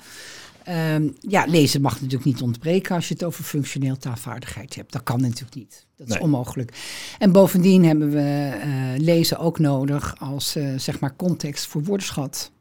[0.63, 4.91] Ehm, ja, lezen mag natuurlijk niet ontbreken als je het over functioneel taalvaardigheid hebt.
[4.91, 5.85] Dat kan natuurlijk niet.
[5.95, 6.23] Dat is Nee.
[6.23, 6.77] onmogelijk.
[7.19, 12.51] En bovendien hebben we eh, lezen ook nodig als eh, zeg maar context voor woordenschat.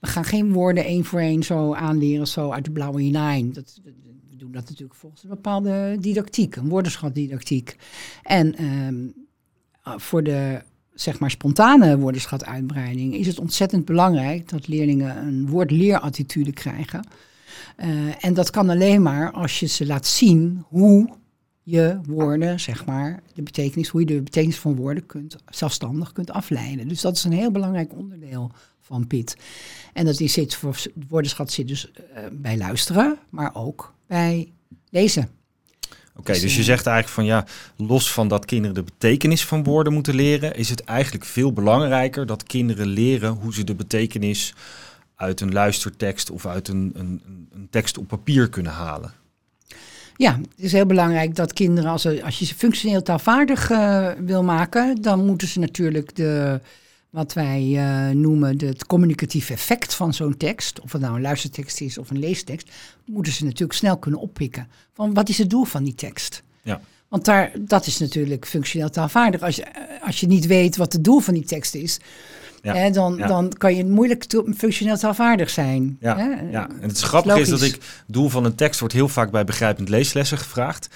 [0.00, 3.52] We gaan geen woorden één voor één zo aanleren, zo uit de blauwe hinein.
[3.52, 3.80] Dat,
[4.30, 7.76] we doen dat natuurlijk volgens een bepaalde didactiek, een woordenschatdidactiek.
[8.22, 8.94] En ehm,
[9.82, 10.62] ah, voor de
[11.00, 17.06] zeg maar spontane woordenschatuitbreiding is het ontzettend belangrijk dat leerlingen een woord-leerattitude krijgen.
[17.76, 21.08] Eh, en dat kan alleen maar als je ze laat zien hoe
[21.62, 26.30] je woorden, zeg maar, de betekenis, hoe je de betekenis van woorden kunt, zelfstandig kunt
[26.30, 26.88] afleiden.
[26.88, 29.36] Dus dat is een heel belangrijk onderdeel van PIT.
[29.92, 30.76] En dat is zit voor
[31.08, 34.52] woordenschat zit dus eh, bij luisteren, maar ook bij
[34.90, 35.39] lezen.
[36.16, 37.44] Oké, Dus, dus je zegt eigenlijk van ja,
[37.76, 42.26] los van dat kinderen de betekenis van woorden moeten leren, is het eigenlijk veel belangrijker
[42.26, 44.54] dat kinderen leren hoe ze de betekenis
[45.16, 49.12] uit een luistertekst of uit een, een, een- tekst op papier kunnen halen.
[50.16, 54.42] Ja, het is heel belangrijk dat kinderen, als, als je ze functioneel taalvaardig eh, wil
[54.42, 56.60] maken, dan moeten ze natuurlijk de,
[57.10, 61.20] wat wij eh, noemen de, het communicatief effect van zo'n tekst, of het nou een
[61.20, 62.70] luistertekst is of een leestekst,
[63.04, 64.68] moeten ze natuurlijk snel kunnen oppikken.
[64.94, 66.42] Van wat is het doel van die tekst?
[66.62, 66.80] Ja.
[67.08, 69.42] Want daar, dat is natuurlijk functioneel taalvaardig.
[69.42, 72.00] Als je, eh, als je niet weet wat het doel van die tekst is,
[72.62, 73.26] Ja, hè, dan, ja.
[73.26, 74.24] dan kan je moeilijk
[74.56, 75.96] functioneel taalvaardig zijn.
[76.00, 76.50] Ja, hè?
[76.50, 76.68] ja.
[76.68, 79.44] en het is grappig is dat ik doel van een tekst wordt heel vaak bij
[79.44, 80.88] begrijpend leeslessen gevraagd.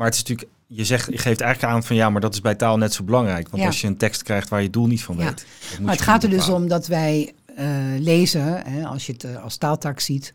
[0.00, 2.40] Maar het is natuurlijk, je, zegt, je geeft eigenlijk aan van ja, maar dat is
[2.40, 3.48] bij taal net zo belangrijk.
[3.48, 3.68] Want Ja.
[3.68, 5.46] als je een tekst krijgt waar je het doel niet van weet.
[5.80, 7.66] Maar het gaat er dus om dat wij eh,
[7.98, 10.32] lezen, hè, als je het eh, als taaltaak ziet,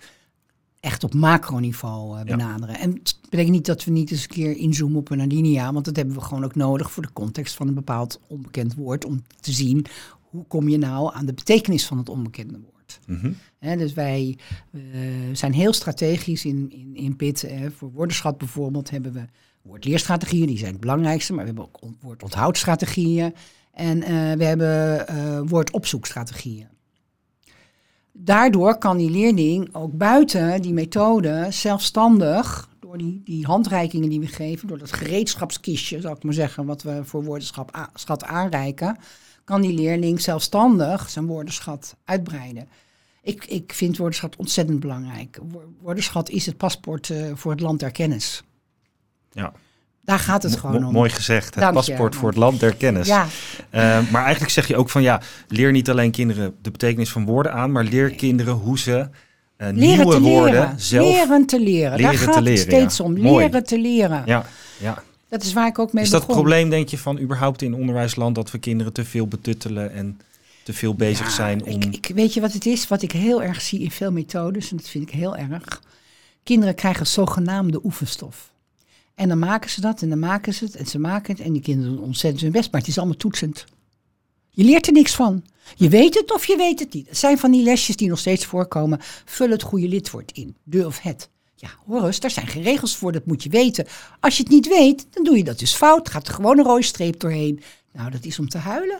[0.79, 2.35] echt op macroniveau eh, Ja.
[2.35, 2.79] benaderen.
[2.79, 5.85] En het betekent niet dat we niet eens een keer inzoomen op een alinea, want
[5.85, 9.23] dat hebben we gewoon ook nodig voor de context van een bepaald onbekend woord, om
[9.39, 9.85] te zien
[10.21, 12.99] hoe kom je nou aan de betekenis van het onbekende woord.
[13.59, 14.37] Hè, dus wij
[15.33, 17.41] zijn heel strategisch in, in, in PIT.
[17.41, 17.71] Hè.
[17.71, 19.25] Voor woordenschat bijvoorbeeld hebben we
[19.65, 21.33] woordleerstrategieën, die zijn het belangrijkste.
[21.33, 23.33] Maar we hebben ook on- woordonthoudstrategieën.
[23.73, 26.67] En eh, we hebben eh, woordopzoekstrategieën.
[28.11, 34.27] Daardoor kan die leerling ook buiten die methode zelfstandig, door die, die handreikingen die we
[34.27, 38.97] geven, door dat gereedschapskistje, zal ik maar zeggen, wat we voor woordenschap a- schat aanreiken,
[39.43, 42.67] kan die leerling zelfstandig zijn woordenschat uitbreiden.
[43.21, 45.39] Ik, ik vind woordenschat ontzettend belangrijk.
[45.51, 48.43] Wo- Woordenschat is het paspoort eh, voor het land der kennis.
[49.35, 49.53] Ja.
[50.01, 50.93] Daar gaat het gewoon om.
[50.93, 51.45] mooi gezegd.
[51.45, 51.79] Het Dank je.
[51.79, 53.07] paspoort voor het land der kennis.
[53.07, 53.27] Ja,
[53.69, 57.25] Eh, maar eigenlijk zeg je ook van ja, leer niet alleen kinderen de betekenis van
[57.25, 59.09] woorden aan, maar leer kinderen hoe ze
[59.57, 60.79] eh, nieuwe te woorden leren.
[60.79, 61.13] zelf.
[61.13, 61.89] Leren te leren.
[61.89, 63.03] Daar leren te gaat leren, het steeds ja.
[63.03, 63.19] om.
[63.19, 63.45] Mooi.
[63.45, 64.23] Leren te leren.
[64.25, 64.45] Ja,
[64.79, 65.03] ja.
[65.29, 67.73] Dat is waar ik ook mee Is dat het probleem, denk je, van überhaupt in
[67.73, 70.19] onderwijsland dat we kinderen te veel betuttelen en
[70.63, 71.81] te veel bezig Ja, zijn om.
[71.81, 72.87] Ik, ik, weet je wat het is?
[72.87, 75.81] Wat ik heel erg zie in veel methodes, en dat vind ik heel erg.
[76.43, 78.53] Kinderen krijgen zogenaamde oefenstof.
[79.15, 81.45] En dan maken ze dat en dan maken ze het en ze maken het.
[81.45, 83.65] En die kinderen doen ontzettend hun best, maar het is allemaal toetsend.
[84.49, 85.43] Je leert er niks van.
[85.75, 87.07] Je weet het of je weet het niet.
[87.07, 88.99] Het zijn van die lesjes die nog steeds voorkomen.
[89.25, 90.55] Vul het goede lidwoord in.
[90.63, 91.29] De of het.
[91.55, 93.85] Ja, hoor eens, daar zijn geen regels voor, dat moet je weten.
[94.19, 96.09] Als je het niet weet, dan doe je dat dus fout.
[96.09, 97.61] Gaat er gewoon een rode streep doorheen.
[97.93, 98.99] Nou, dat is om te huilen.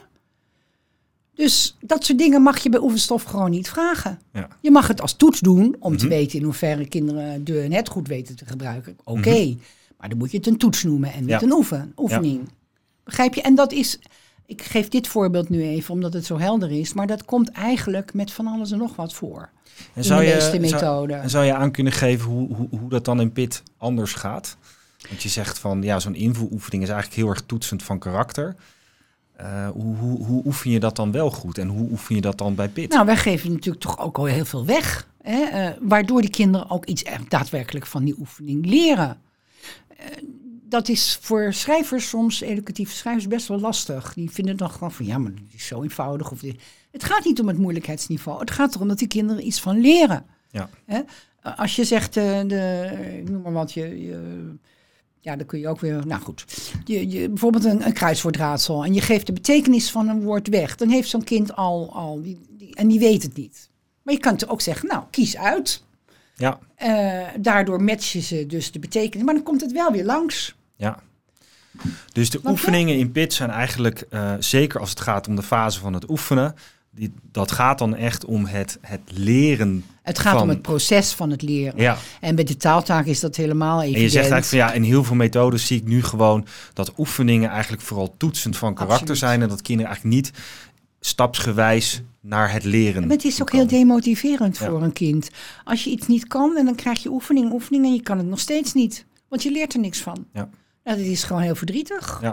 [1.34, 4.20] Dus dat soort dingen mag je bij oefenstof gewoon niet vragen.
[4.32, 4.48] Ja.
[4.60, 6.14] Je mag het als toets doen om te Mhm.
[6.14, 8.96] weten in hoeverre kinderen de en het goed weten te gebruiken.
[9.04, 9.56] Oké,
[9.98, 11.28] maar dan moet je het een toets noemen en niet.
[11.28, 11.42] Ja.
[11.42, 12.48] een oefen, oefening.
[13.04, 13.42] Begrijp je?
[13.42, 13.98] En dat is,
[14.46, 18.14] ik geef dit voorbeeld nu even omdat het zo helder is, maar dat komt eigenlijk
[18.14, 19.48] met van alles en nog wat voor.
[19.94, 21.22] en in de meeste zou, methoden.
[21.22, 24.56] en zou je aan kunnen geven hoe, hoe, hoe dat dan in PIT anders gaat?
[25.08, 28.56] Want je zegt van ja, zo'n invoeroefening is eigenlijk heel erg toetsend van karakter.
[29.36, 32.38] Eh, hoe, hoe, hoe oefen je dat dan wel goed en hoe oefen je dat
[32.38, 32.90] dan bij PIT?
[32.90, 35.08] Nou, wij geven natuurlijk toch ook al heel veel weg.
[35.22, 35.42] Hè?
[35.42, 39.20] eh, waardoor die kinderen ook iets echt daadwerkelijk van die oefening leren.
[39.96, 40.06] Eh,
[40.68, 44.14] dat is voor schrijvers soms, educatieve schrijvers, best wel lastig.
[44.14, 46.30] Die vinden dan gewoon van ja, maar het is zo eenvoudig.
[46.30, 46.62] Of dit.
[46.90, 48.40] Het gaat niet om het moeilijkheidsniveau.
[48.40, 50.26] Het gaat erom dat die kinderen iets van leren.
[50.50, 50.68] Ja.
[50.84, 51.00] Hè?
[51.56, 54.54] Als je zegt, eh, de, ik noem maar wat, je, je,
[55.20, 56.44] ja, dan kun je ook weer, nou goed.
[56.84, 60.76] Je, je, bijvoorbeeld een, een kruiswoordraadsel en je geeft de betekenis van een woord weg.
[60.76, 63.70] Dan heeft zo'n kind al, al die, die, en die weet het niet.
[64.02, 65.84] Maar je kan het ook zeggen, nou, kies uit.
[66.38, 69.24] Ja, Eh, daardoor matchen ze dus de betekenis.
[69.24, 70.54] Maar dan komt het wel weer langs.
[70.76, 70.98] ja.
[72.12, 75.80] Dus de oefeningen in PIT zijn eigenlijk, eh, zeker als het gaat om de fase
[75.80, 76.54] van het oefenen,
[76.90, 79.84] die, dat gaat dan echt om het, het leren.
[80.02, 81.80] Het gaat Van- om het proces van het leren.
[81.80, 83.96] Ja, En bij de taaltaak is dat helemaal evident.
[83.96, 86.92] En je zegt eigenlijk van ja, in heel veel methodes zie ik nu gewoon dat
[86.98, 89.18] oefeningen eigenlijk vooral toetsend van karakter Absoluut.
[89.18, 89.42] zijn.
[89.42, 90.32] En dat kinderen eigenlijk niet
[91.00, 93.00] stapsgewijs naar het leren.
[93.06, 94.66] Maar het is ook heel demotiverend Ja.
[94.68, 95.28] voor een kind.
[95.64, 98.26] Als je iets niet kan en dan krijg je oefening, oefening en je kan het
[98.26, 99.06] nog steeds niet.
[99.28, 100.26] Want je leert er niks van.
[100.32, 100.48] Ja.
[100.84, 102.18] Nou, dat is gewoon heel verdrietig.
[102.22, 102.28] Ja,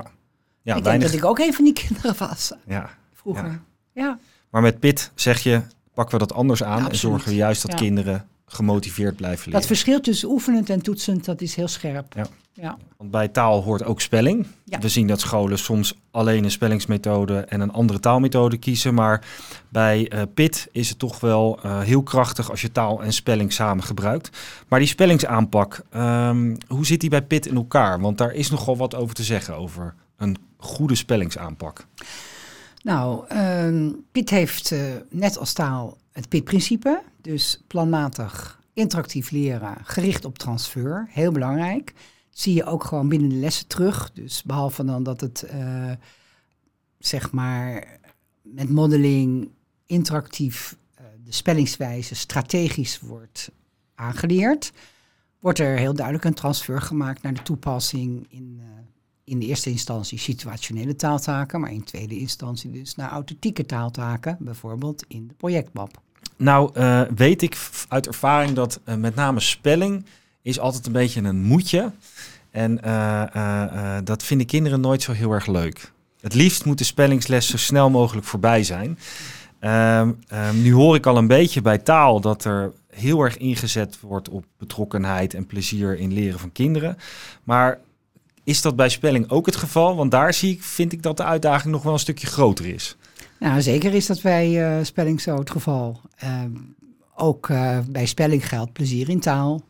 [0.62, 0.84] ja ik weinig.
[0.84, 2.90] denk dat ik ook een van die kinderen was Ja.
[3.14, 3.46] vroeger.
[3.46, 3.62] Ja.
[4.04, 4.20] Ja.
[4.50, 5.62] Maar met PIT zeg je,
[5.94, 9.60] pakken we dat anders aan Ja, en zorgen we juist dat kinderen gemotiveerd blijven leren.
[9.60, 12.14] Dat verschil tussen oefenend en toetsend, dat is heel scherp.
[12.16, 12.28] Ja.
[12.56, 12.78] Ja.
[12.98, 14.48] Want bij taal hoort ook spelling.
[14.64, 14.80] Ja.
[14.80, 18.94] We zien dat scholen soms alleen een spellingsmethode en een andere taalmethode kiezen.
[18.94, 19.26] Maar
[19.70, 23.54] bij eh, PIT is het toch wel eh, heel krachtig als je taal en spelling
[23.54, 24.38] samen gebruikt.
[24.68, 28.00] Maar die spellingsaanpak, ehm, hoe zit die bij PIT in elkaar?
[28.00, 31.86] Want daar is nogal wat over te zeggen over een goede spellingsaanpak.
[32.84, 37.04] Nou, ehm PIT heeft eh, net als taal het PIT-principe.
[37.22, 41.08] Dus planmatig, interactief leren, gericht op transfer.
[41.10, 41.86] Heel belangrijk.
[42.30, 44.12] Dat zie je ook gewoon binnen de lessen terug.
[44.14, 45.92] Dus behalve dan dat het, eh,
[47.00, 48.00] zeg maar,
[48.42, 49.50] met modeling
[49.86, 53.52] interactief eh, de spellingswijze strategisch wordt
[53.96, 54.72] aangeleerd,
[55.40, 58.83] wordt er heel duidelijk een transfer gemaakt naar de toepassing in, eh,
[59.24, 65.06] in de eerste instantie situationele taaltaken, maar in tweede instantie dus naar authentieke taaltaken, bijvoorbeeld
[65.08, 66.02] in de projectmap.
[66.38, 67.58] Nou, eh, weet ik
[67.88, 70.06] uit ervaring dat eh, met name spelling
[70.42, 71.92] is altijd een beetje een moedje.
[72.52, 75.92] En eh, dat vinden kinderen nooit zo heel erg leuk.
[76.22, 79.00] Het liefst moet de spellingsles zo snel mogelijk voorbij zijn.
[79.60, 84.00] Ehm, ehm, nu hoor ik al een beetje bij taal dat er heel erg ingezet
[84.00, 86.98] wordt op betrokkenheid en plezier in leren van kinderen.
[87.44, 87.80] Maar
[88.44, 89.96] is dat bij spelling ook het geval?
[89.96, 92.98] Want daar zie ik, vind ik dat de uitdaging nog wel een stukje groter is.
[93.40, 96.00] Nou, zeker is dat bij eh, spelling zo het geval.
[96.16, 96.52] Ehm,
[97.16, 99.62] ook eh, bij spelling geldt plezier in taal.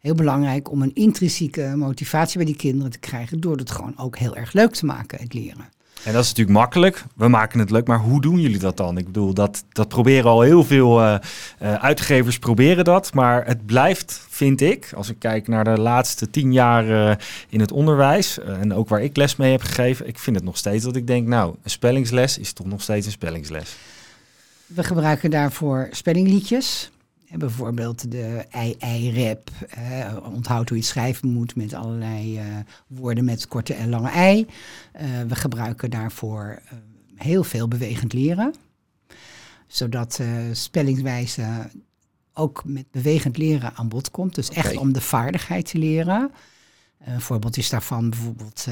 [0.00, 4.18] Heel belangrijk om een intrinsieke motivatie bij die kinderen te krijgen door het gewoon ook
[4.18, 5.68] heel erg leuk te maken, het leren.
[6.04, 7.04] En dat is natuurlijk makkelijk.
[7.16, 8.98] We maken het leuk, maar hoe doen jullie dat dan?
[8.98, 11.14] Ik bedoel, dat, dat proberen al heel veel uh,
[11.62, 13.14] uh, uitgevers proberen dat.
[13.14, 17.14] Maar het blijft, vind ik, als ik kijk naar de laatste tien jaar uh,
[17.48, 18.38] in het onderwijs.
[18.38, 20.08] en ook waar ik les mee heb gegeven.
[20.08, 23.06] Ik vind het nog steeds dat ik denk, nou, een spellingsles is toch nog steeds
[23.06, 23.76] een spellingsles.
[24.66, 26.90] We gebruiken daarvoor spellingliedjes.
[27.36, 29.50] Bijvoorbeeld de ei-ei-rap.
[29.78, 32.44] Uh, onthoud hoe je het schrijven moet met allerlei uh,
[32.86, 34.46] woorden met korte en lange ei.
[35.00, 36.62] Uh, we gebruiken daarvoor
[37.14, 38.54] heel veel bewegend leren.
[39.66, 40.20] Zodat
[40.52, 41.70] spellingswijze
[42.32, 44.34] ook met bewegend leren aan bod komt.
[44.34, 44.62] Dus okay.
[44.62, 46.30] echt om de vaardigheid te leren.
[46.98, 48.66] Een voorbeeld is daarvan bijvoorbeeld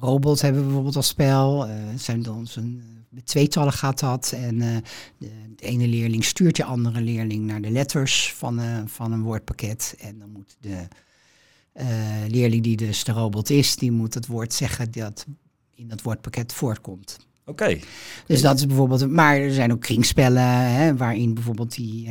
[0.00, 1.68] robots hebben we bijvoorbeeld als spel.
[1.96, 4.32] zijn ons een met tweetallen gaat dat.
[4.36, 4.76] En uh,
[5.18, 9.22] de, de, ene leerling stuurt je andere leerling naar de letters van, uh, van een
[9.22, 9.94] woordpakket.
[9.98, 10.88] En dan moet de
[11.74, 11.86] uh,
[12.28, 15.26] leerling die dus de robot is, die moet het woord zeggen dat
[15.74, 17.18] in dat woordpakket voortkomt.
[17.44, 17.62] Oké.
[17.62, 17.82] Okay.
[18.26, 19.10] Dus dat is bijvoorbeeld.
[19.10, 22.10] Maar er zijn ook kringspellen, hè, waarin bijvoorbeeld die,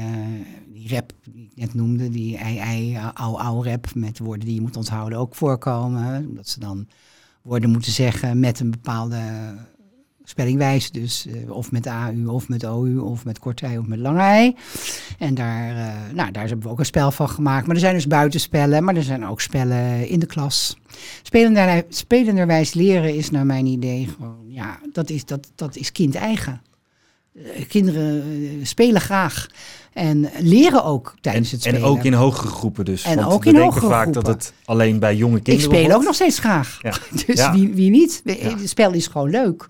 [0.73, 4.55] die rap die ik net noemde, die ei, ei, au, au rap met woorden die
[4.55, 6.25] je moet onthouden ook voorkomen.
[6.27, 6.87] Omdat ze dan
[7.41, 9.19] woorden moeten zeggen met een bepaalde
[10.31, 10.91] spellingwijs.
[10.91, 14.19] Dus uh, of met AU of met OU of met korte ei of met lange
[14.19, 14.55] ei.
[15.17, 17.65] En daar, uh, nou, daar hebben we ook een spel van gemaakt.
[17.67, 20.77] Maar er zijn dus buitenspellen, maar er zijn ook spellen in de klas.
[21.23, 26.15] Spelender, spelenderwijs leren is naar mijn idee gewoon, ja, dat is, dat, dat is kind
[26.15, 26.61] eigen.
[27.33, 28.23] Uh, kinderen
[28.67, 29.47] spelen graag.
[29.93, 31.81] En leren ook tijdens en, het spelen.
[31.81, 33.03] En ook in hogere groepen dus.
[33.03, 34.23] En Want ook in hogere vaak groepen.
[34.23, 35.95] dat het alleen bij jonge Ik kinderen speel hoort.
[35.95, 36.79] ook nog steeds graag.
[36.81, 36.93] Ja.
[37.25, 37.53] Dus Ja.
[37.53, 38.21] wie, wie niet?
[38.25, 39.67] Het spel is gewoon leuk.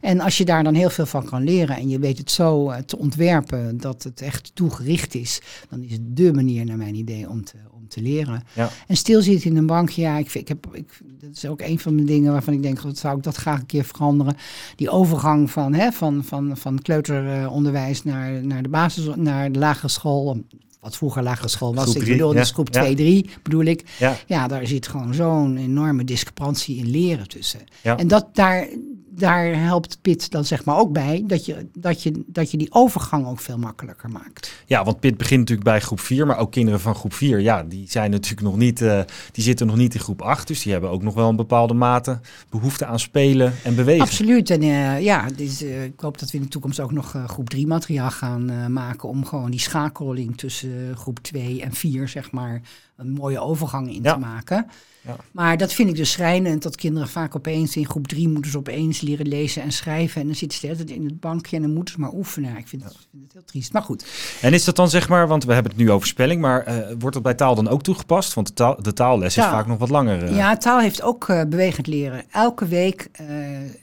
[0.00, 2.70] En als je daar dan heel veel van kan leren en je weet het zo
[2.70, 5.40] eh, te ontwerpen dat het echt toegericht is,
[5.70, 8.42] dan is het dé manier naar mijn idee om te, om te leren.
[8.52, 8.70] Ja.
[8.86, 11.78] En stilzitten in een bankje, ja, ik, vind- ik heb, ik, dat is ook een
[11.78, 14.36] van de dingen waarvan ik denk, wat zou ik dat graag een keer veranderen.
[14.76, 19.88] Die overgang van, hè, van, van, van kleuteronderwijs naar, naar de basis, naar de lagere
[19.88, 20.44] school.
[20.80, 22.38] Wat vroeger lagere school was, Groep ik bedoel, ja.
[22.40, 22.80] dus groep Ja.
[22.80, 23.84] 2, 3 bedoel ik.
[23.98, 24.16] Ja.
[24.26, 27.60] Ja, daar zit gewoon zo'n enorme discrepantie in leren tussen.
[27.82, 28.68] En dat, daar,
[29.16, 32.72] daar helpt PIT dan zeg maar ook bij, dat je, dat, je, dat je die
[32.72, 34.52] overgang ook veel makkelijker maakt.
[34.66, 37.62] Ja, want Pit begint natuurlijk bij groep 4, maar ook kinderen van groep 4, ja,
[37.62, 39.00] die zijn natuurlijk nog niet, eh,
[39.32, 41.74] die zitten nog niet in groep 8, dus die hebben ook nog wel een bepaalde
[41.74, 44.02] mate behoefte aan spelen en bewegen.
[44.02, 44.50] Absoluut.
[44.50, 47.66] En eh, ja, dus, ik hoop dat we in de toekomst ook nog groep 3
[47.66, 52.60] materiaal gaan maken om gewoon die schakeling tussen groep 2 en 4, zeg maar,
[52.96, 54.12] een mooie overgang in Ja.
[54.12, 54.66] te maken.
[55.06, 55.16] Ja.
[55.32, 58.58] Maar dat vind ik dus schrijnend, dat kinderen vaak opeens in groep 3 moeten ze
[58.58, 60.20] opeens leren lezen en schrijven.
[60.20, 62.12] En dan zitten ze de hele tijd in het bankje en dan moeten ze maar
[62.12, 62.50] oefenen.
[62.50, 63.72] Ja, Ik vind, het, ik vind het heel triest.
[63.72, 64.04] Maar goed,
[64.40, 66.76] En is dat dan zeg maar, want we hebben het nu over spelling, maar eh,
[66.98, 68.34] wordt dat bij taal dan ook toegepast?
[68.34, 70.24] Want de, taal, de taalles is vaak nog wat langer.
[70.24, 70.36] eh.
[70.36, 72.24] Ja, taal heeft ook eh, bewegend leren.
[72.30, 73.08] Elke week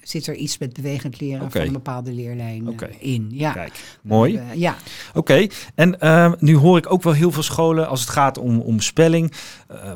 [0.04, 1.58] zit er iets met bewegend leren Oké.
[1.58, 3.28] van een bepaalde leerlijn in.
[3.32, 3.52] Ja.
[3.52, 4.42] Kijk, mooi.
[4.54, 4.76] Ja.
[5.14, 8.60] Oké, en eh, nu hoor ik ook wel heel veel scholen als het gaat om,
[8.60, 9.32] om spelling.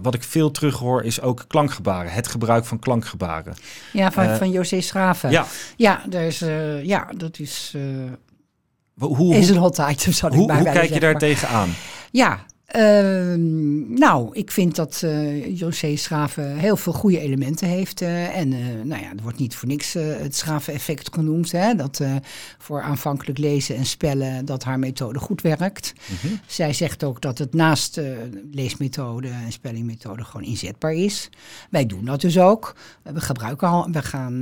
[0.02, 2.12] wat ik veel terug hoor is ook klankgebaren.
[2.12, 3.56] Het gebruik van klankgebaren.
[3.94, 5.32] ja, van, Eh, van José Schraven.
[5.32, 5.46] Ja,
[5.76, 7.82] Ja, is, eh, ja dat is, eh,
[8.98, 11.70] hoe, hoe, is een hot item, zou ik hoe, hoe kijk je daar tegenaan?
[12.12, 18.02] Ja, ehm, nou, ik vind dat eh José Schraven heel veel goede elementen heeft.
[18.02, 21.52] eh, en eh, nou ja, er wordt niet voor niks het Schraven-effect genoemd.
[21.52, 22.02] Hè, dat
[22.58, 25.94] voor aanvankelijk lezen en spellen dat haar methode goed werkt.
[26.24, 26.34] Mhm.
[26.48, 28.02] Zij zegt ook dat het naast
[28.52, 31.30] leesmethode en spellingmethode gewoon inzetbaar is.
[31.70, 32.76] Wij doen dat dus ook.
[33.04, 34.42] We gebruiken al, we gaan,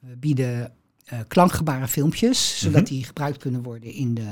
[0.00, 0.72] we bieden
[1.28, 2.90] klankgebaren filmpjes, zodat Mhm.
[2.92, 4.28] die gebruikt kunnen worden in de,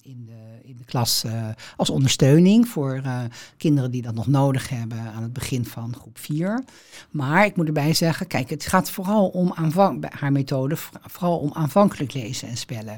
[0.00, 3.20] in de, in de klas eh, als ondersteuning voor eh,
[3.56, 6.64] kinderen die dat nog nodig hebben aan het begin van groep 4.
[7.10, 11.50] Maar ik moet erbij zeggen, kijk, het gaat vooral om aanvang, haar methode, vooral om
[11.52, 12.96] aanvankelijk lezen en spellen.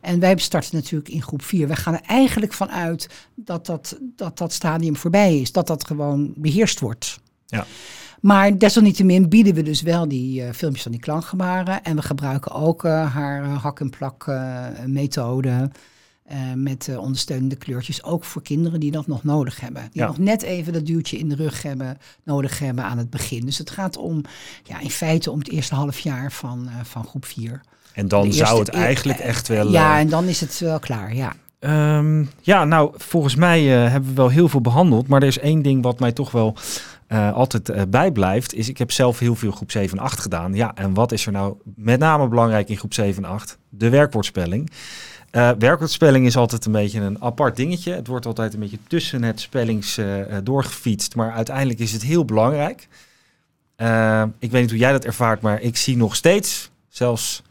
[0.00, 1.68] En wij starten natuurlijk in groep 4.
[1.68, 6.32] We gaan er eigenlijk vanuit dat dat, dat dat stadium voorbij is, dat dat gewoon
[6.36, 7.20] beheerst wordt.
[7.46, 7.66] Ja.
[8.20, 11.82] Maar desalniettemin bieden we dus wel die eh, filmpjes van die klankgebaren.
[11.82, 15.70] En we gebruiken ook haar eh, hak-en-plak eh, methode.
[16.30, 18.04] Eh, met eh, ondersteunende kleurtjes.
[18.04, 19.82] Ook voor kinderen die dat nog nodig hebben.
[19.82, 20.06] Die Ja.
[20.06, 23.44] nog net even dat duwtje in de rug hebben, nodig hebben aan het begin.
[23.44, 24.22] Dus het gaat om,
[24.64, 27.60] ja, in feite om het eerste half jaar van, eh, van groep 4.
[27.92, 29.70] En dan zou het eigenlijk echt wel...
[29.70, 31.32] Ja, en dan is het wel klaar, ja.
[31.58, 35.08] Ehm, ja, nou, volgens mij hebben we wel heel veel behandeld.
[35.08, 36.56] Maar er is één ding wat mij toch wel
[37.32, 38.54] altijd bijblijft.
[38.54, 40.54] Is ik heb zelf heel veel groep 7 en 8 gedaan.
[40.54, 43.58] Ja, en wat is er nou met name belangrijk in groep 7 en 8?
[43.68, 44.70] De werkwoordspelling.
[45.30, 47.92] Eh, werkwoordspelling is altijd een beetje een apart dingetje.
[47.92, 51.14] Het wordt altijd een beetje tussen het spellings eh, doorgefietst.
[51.14, 52.88] Maar uiteindelijk is het heel belangrijk.
[53.76, 57.42] Uh, ik weet niet hoe jij dat ervaart, maar ik zie nog steeds, zelfs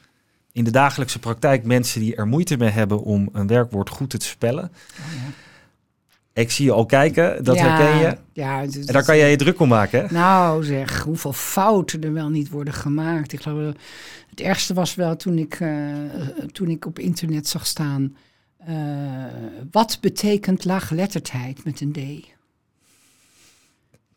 [0.51, 4.17] in de dagelijkse praktijk, mensen die er moeite mee hebben om een werkwoord goed te
[4.19, 4.63] spellen.
[4.63, 5.48] Oh, ja.
[6.39, 8.17] Ik zie je al kijken, dat herken je.
[8.33, 10.05] Ja, en daar kan jij je druk om maken.
[10.05, 10.13] Hè?
[10.13, 13.33] Nou zeg, hoeveel fouten er wel niet worden gemaakt.
[13.33, 13.73] Ik geloof,
[14.29, 15.69] het ergste was wel toen ik, uh,
[16.51, 18.15] toen ik op internet zag staan...
[18.69, 18.75] Uh,
[19.71, 21.97] wat betekent laaggeletterdheid met een D?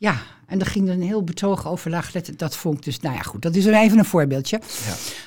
[0.03, 2.37] Ja, en er ging een heel betoog over laagletter.
[2.37, 4.61] Dat vond ik dus, nou ja, goed, dat is even een voorbeeldje.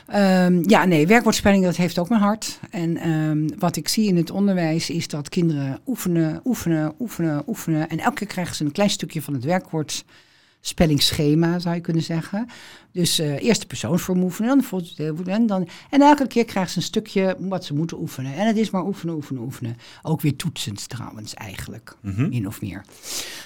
[0.08, 2.60] Ja, um, ja nee, werkwoordspelling, dat heeft ook mijn hart.
[2.70, 7.90] En um, wat ik zie in het onderwijs is dat kinderen oefenen, oefenen, oefenen, oefenen.
[7.90, 10.06] En elke keer krijgen ze een klein stukje van het werkwoord
[10.68, 12.48] spellingsschema, zou je kunnen zeggen.
[12.92, 14.64] Dus uh, eerste persoonsvorm oefenen,
[14.96, 18.36] dan en, dan, en elke keer krijgen ze een stukje wat ze moeten oefenen.
[18.36, 19.78] En het is maar oefenen, oefenen, oefenen.
[20.02, 22.86] Ook weer toetsend trouwens eigenlijk, mm min of meer.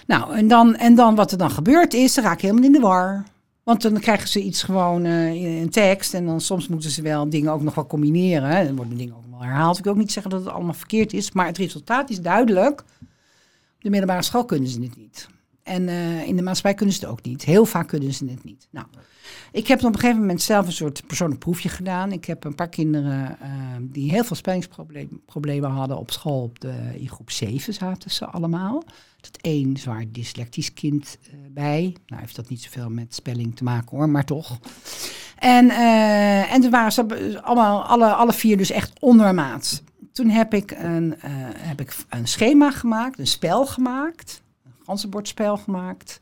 [0.08, 2.80] Nou, en dan, en dan wat er dan gebeurt is, ze raken helemaal in de
[2.80, 3.26] war.
[3.64, 7.30] Want dan krijgen ze iets gewoon uh, in tekst en dan soms moeten ze wel
[7.30, 8.66] dingen ook nog wel combineren.
[8.66, 9.78] Dan worden dingen ook wel herhaald.
[9.78, 12.80] Ik wil ook niet zeggen dat het allemaal verkeerd is, maar het resultaat is duidelijk.
[12.80, 15.28] Op de middelbare school kunnen ze het niet.
[15.70, 17.44] En uh, in de maatschappij kunnen ze het ook niet.
[17.44, 18.68] Heel vaak kunnen ze het niet.
[18.70, 18.86] Nou,
[19.52, 22.12] ik heb op een gegeven moment zelf een soort persoonlijk proefje gedaan.
[22.12, 23.48] Ik heb een paar kinderen uh,
[23.82, 26.42] die heel veel spellingsproblemen hadden op school.
[26.42, 28.84] Op de, in groep 7 zaten ze allemaal.
[29.22, 31.96] Dat één zwaar dyslectisch kind uh, bij.
[32.08, 34.60] Nou heeft dat niet zoveel met spelling te maken hoor, maar toch.
[35.36, 35.70] En,
[36.50, 39.84] en toen waren ze allemaal, alle, alle vier dus echt ondermaat.
[40.14, 41.16] Toen heb ik, een,
[41.58, 44.42] heb ik een schema gemaakt, een spel gemaakt
[44.90, 46.20] ganzenbordspel gemaakt.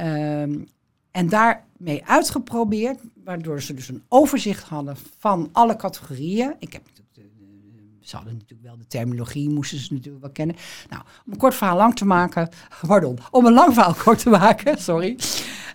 [0.00, 0.68] Um,
[1.10, 6.54] en daarmee uitgeprobeerd, waardoor ze dus een overzicht hadden van alle categorieën.
[6.58, 6.82] Ik heb
[8.00, 10.56] ze hadden natuurlijk wel de terminologie, moesten ze natuurlijk wel kennen.
[10.88, 12.48] Nou, om een kort verhaal lang te maken,
[12.86, 15.18] pardon, om een lang verhaal kort te maken, sorry,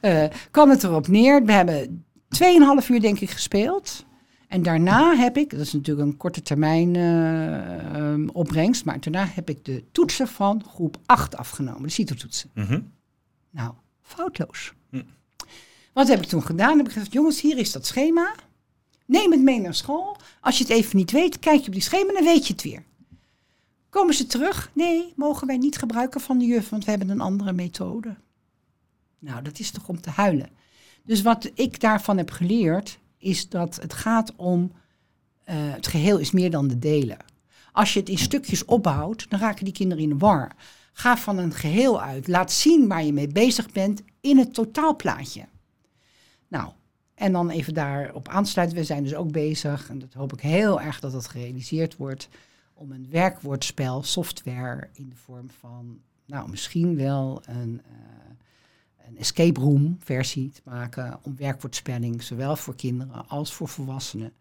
[0.02, 1.46] uh, kwam het erop neer.
[1.46, 2.06] We hebben
[2.82, 4.06] 2,5 uur denk ik gespeeld.
[4.54, 9.50] En daarna heb ik, dat is natuurlijk een korte termijn uh, opbrengst, maar daarna heb
[9.50, 12.50] ik de toetsen van groep 8 afgenomen, de CITO-toetsen.
[12.54, 12.82] Mhm.
[13.50, 14.74] Nou, foutloos.
[14.90, 15.02] Hm.
[15.94, 16.78] Wat heb ik toen gedaan?
[16.78, 18.36] Heb ik gezegd, jongens, hier is dat schema.
[19.06, 20.18] Neem het mee naar school.
[20.42, 22.64] Als je het even niet weet, kijk je op die schema, dan weet je het
[22.64, 22.84] weer.
[23.90, 24.72] Komen ze terug?
[24.74, 28.16] Nee, mogen wij niet gebruiken van de juf, want we hebben een andere methode.
[29.20, 30.50] Nou, dat is toch om te huilen.
[31.04, 36.32] Dus wat ik daarvan heb geleerd, is dat het gaat om uh, het geheel is
[36.32, 37.18] meer dan de delen.
[37.72, 40.52] Als je het in stukjes opbouwt, dan raken die kinderen in de war.
[40.94, 42.28] Ga van een geheel uit.
[42.28, 45.46] Laat zien waar je mee bezig bent in het totaalplaatje.
[46.48, 46.72] Nou,
[47.16, 48.78] en dan even daarop aansluiten.
[48.78, 52.30] We zijn dus ook bezig, en dat hoop ik heel erg dat dat gerealiseerd wordt,
[52.74, 57.82] om een werkwoordspel, software in de vorm van, nou, misschien wel een.
[57.92, 58.23] Uh,
[59.08, 64.32] een escape room versie te maken om werkwoordspelling, zowel voor kinderen als voor volwassenen,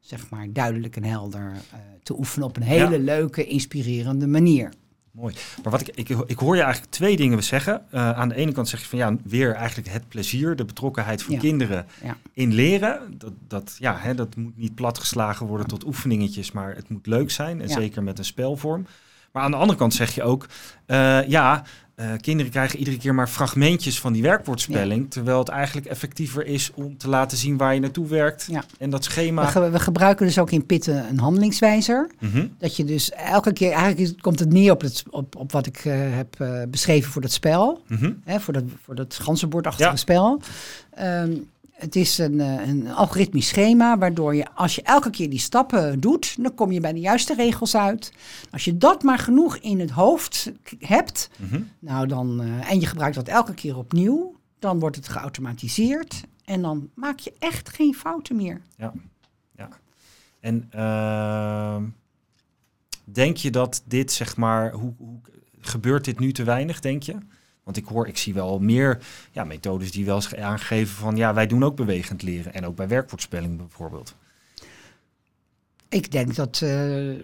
[0.00, 4.72] zeg maar duidelijk en helder uh, te oefenen op een hele leuke, inspirerende manier.
[5.10, 5.34] Mooi.
[5.62, 7.86] Maar wat ik, ik, ik hoor je eigenlijk twee dingen zeggen.
[7.94, 11.22] Uh, aan de ene kant zeg je van ja, weer eigenlijk het plezier, de betrokkenheid
[11.22, 11.86] van kinderen
[12.32, 13.18] in leren.
[13.18, 17.30] Dat, dat, ja, hè, dat moet niet platgeslagen worden tot oefeningetjes, maar het moet leuk
[17.30, 17.60] zijn.
[17.60, 18.86] En zeker met een spelvorm.
[19.32, 20.46] Maar aan de andere kant zeg je ook,
[20.86, 21.64] uh, ja,
[22.00, 25.10] uh, kinderen krijgen iedere keer maar fragmentjes van die werkwoordspelling.
[25.10, 28.46] Terwijl het eigenlijk effectiever is om te laten zien waar je naartoe werkt.
[28.50, 28.64] Ja.
[28.78, 29.52] En dat schema.
[29.52, 32.10] We, we, gebruiken dus ook in Pitten een handelingswijzer.
[32.18, 32.46] Mhm.
[32.58, 35.84] Dat je dus elke keer, eigenlijk komt het neer op, het, op, op wat ik
[35.84, 37.82] uh, heb uh, beschreven voor dat spel.
[37.86, 39.96] Mm hè, voor, dat, voor dat ganzenbordachtige ja.
[39.96, 40.40] spel.
[40.98, 41.48] Um,
[41.80, 46.00] het is een, eh, een algoritmisch schema waardoor je als je elke keer die stappen
[46.00, 48.12] doet, dan kom je bij de juiste regels uit.
[48.50, 51.62] Als je dat maar genoeg in het hoofd hebt, mhm.
[51.78, 56.62] nou dan, uh, en je gebruikt dat elke keer opnieuw, dan wordt het geautomatiseerd en
[56.62, 58.60] dan maak je echt geen fouten meer.
[58.76, 58.92] Ja,
[59.56, 59.68] ja.
[60.40, 61.82] En uh,
[63.04, 65.20] denk je dat dit, zeg maar, hoe, hoe
[65.60, 67.16] gebeurt dit nu te weinig, denk je?
[67.64, 68.98] Want ik hoor, ik zie wel meer
[69.32, 72.54] ja, methodes die wel eens aangeven van ja, wij doen ook bewegend leren.
[72.54, 74.14] En ook bij werkwoordspelling bijvoorbeeld.
[75.88, 77.20] Ik denk dat, uh,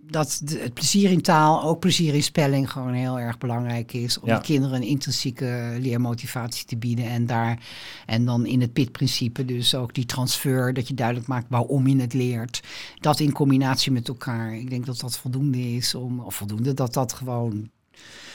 [0.00, 4.20] dat het plezier in taal, ook plezier in spelling, gewoon heel erg belangrijk is.
[4.20, 7.04] Om de kinderen een intrinsieke leermotivatie te bieden.
[7.04, 7.58] En, daar,
[8.06, 12.00] en dan in het PIT-principe, dus ook die transfer, dat je duidelijk maakt waarom je
[12.00, 12.62] het leert.
[13.00, 14.54] Dat in combinatie met elkaar.
[14.54, 17.70] Ik denk dat dat voldoende is om, of voldoende, dat dat gewoon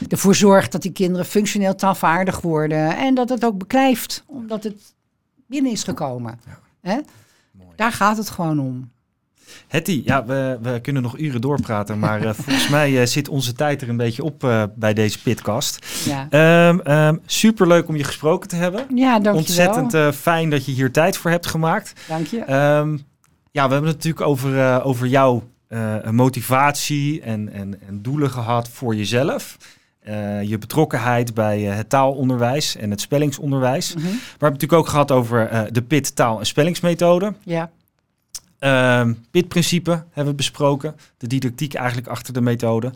[0.07, 2.97] ervoor zorgt dat die kinderen functioneel taalvaardig worden.
[2.97, 4.93] En dat het ook beklijft, omdat het
[5.47, 6.39] binnen is gekomen.
[6.45, 6.59] Ja.
[6.81, 6.99] Hè?
[7.75, 8.91] Daar gaat het gewoon om.
[9.67, 13.53] Hetty, ja, we, we kunnen nog uren doorpraten, maar uh, volgens mij uh, zit onze
[13.53, 15.85] tijd er een beetje op uh, bij deze pitcast.
[16.05, 16.67] Ja.
[16.69, 18.85] Um, um, superleuk om je gesproken te hebben.
[18.95, 21.93] Ja, dank Ontzettend fijn dat je hier tijd voor hebt gemaakt.
[22.07, 22.39] Dank je.
[22.39, 23.07] Um,
[23.51, 25.43] ja, we hebben het natuurlijk over, over jouw
[26.11, 29.57] motivatie en, en, en doelen gehad voor jezelf.
[30.43, 33.95] je betrokkenheid bij het taalonderwijs en het spellingsonderwijs.
[33.95, 34.09] Mm -hmm.
[34.09, 37.33] Maar we hebben het natuurlijk ook gehad over de PIT taal- en spellingsmethode.
[37.43, 37.71] Ja.
[38.59, 40.95] Um, PIT-principe hebben we besproken.
[41.17, 42.91] De didactiek eigenlijk achter de methode.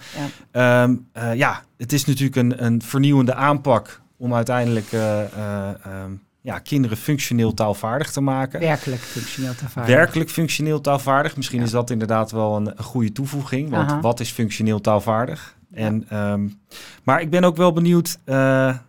[0.52, 6.60] Ja, um, uh, ja het is natuurlijk een, een vernieuwende aanpak om uiteindelijk um, ja,
[6.60, 8.60] kinderen functioneel taalvaardig te maken.
[8.60, 9.96] Werkelijk functioneel taalvaardig.
[9.96, 11.36] Werkelijk functioneel taalvaardig.
[11.36, 11.66] Misschien ja.
[11.66, 13.70] is dat inderdaad wel een, een goede toevoeging.
[13.70, 14.00] Want Aha.
[14.00, 15.56] wat is functioneel taalvaardig?
[15.68, 15.78] Ja.
[15.78, 16.60] En, um,
[17.04, 18.20] maar ik ben ook wel benieuwd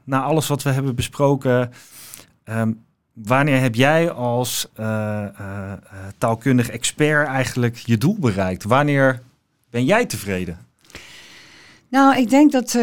[0.05, 1.73] naar alles wat we hebben besproken.
[2.45, 5.73] Um, wanneer heb jij als uh, uh, uh,
[6.19, 8.65] taalkundig expert eigenlijk je doel bereikt?
[8.65, 9.23] Wanneer
[9.71, 10.59] ben jij tevreden?
[11.95, 12.79] Nou, ik denk dat,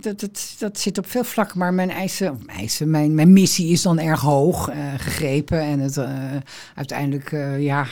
[0.00, 3.82] dat, dat dat zit op veel vlakken, maar mijn eisen, eisen mijn, mijn missie is
[3.82, 5.60] dan erg hoog gegrepen.
[5.60, 6.00] En het,
[6.74, 7.86] uiteindelijk ja,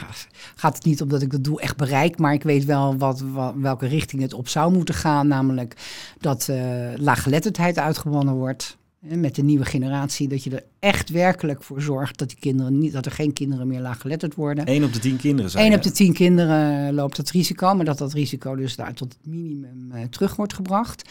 [0.54, 3.20] gaat het niet om dat ik dat doel echt bereik, maar ik weet wel wat,
[3.20, 5.26] wat welke richting het op zou moeten gaan.
[5.28, 5.76] Namelijk
[6.20, 6.48] dat
[6.96, 12.28] laaggeletterdheid uitgewonnen wordt met de nieuwe generatie, dat je er echt werkelijk voor zorgt dat,
[12.28, 14.70] die kinderen niet, dat er geen kinderen meer laaggeletterd worden.
[14.70, 15.74] Eén op de tien kinderen zijn.
[15.74, 19.32] Op de tien kinderen loopt dat risico, maar dat dat risico dus daar tot het
[19.32, 21.10] minimum uh, terug wordt gebracht.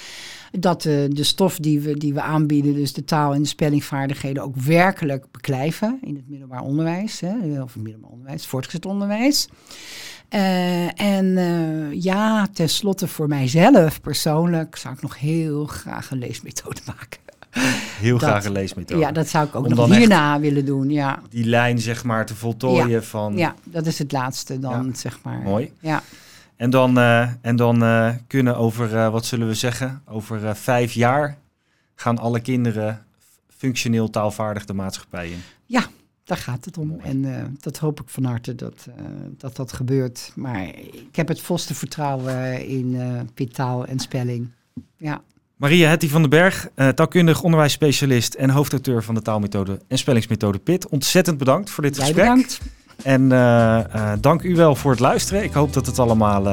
[0.51, 4.43] Dat uh, de stof die we, die we aanbieden, dus de taal- en de spellingvaardigheden,
[4.43, 9.47] ook werkelijk beklijven in het middelbaar onderwijs, hè, of middelbaar onderwijs, voortgezet onderwijs.
[10.33, 16.81] Uh, en uh, ja, tenslotte voor mijzelf persoonlijk zou ik nog heel graag een leesmethode
[16.95, 17.26] maken.
[18.05, 19.01] Heel dat, graag een leesmethode.
[19.01, 20.89] Ja, dat zou ik ook Om nog hierna willen doen.
[20.89, 21.19] Ja.
[21.29, 23.01] Die lijn zeg maar te voltooien ja.
[23.01, 23.37] van...
[23.37, 24.93] Ja, dat is het laatste dan ja.
[24.93, 25.41] zeg maar.
[25.41, 25.73] Mooi.
[25.79, 26.03] Ja.
[26.55, 30.93] En dan, uh, en dan uh, kunnen over, uh, wat zullen we zeggen, over vijf
[30.93, 31.37] jaar
[31.95, 33.05] gaan alle kinderen
[33.57, 35.41] functioneel taalvaardig de maatschappij in.
[35.65, 35.85] Ja,
[36.23, 36.99] daar gaat het om.
[36.99, 38.87] En dat hoop ik van harte dat,
[39.37, 40.31] dat dat gebeurt.
[40.35, 44.51] Maar ik heb het volste vertrouwen in uh, pitaal en spelling.
[44.97, 45.21] Ja.
[45.57, 50.57] Maria Hetty van den Berg, uh, taalkundig onderwijsspecialist en hoofdauteur van de taalmethode en spellingsmethode
[50.57, 50.87] PIT.
[50.87, 52.25] Ontzettend bedankt voor dit Jij gesprek.
[52.25, 52.61] bedankt.
[53.03, 53.29] En uh,
[53.95, 55.43] uh, dank u wel voor het luisteren.
[55.43, 56.47] Ik hoop dat het allemaal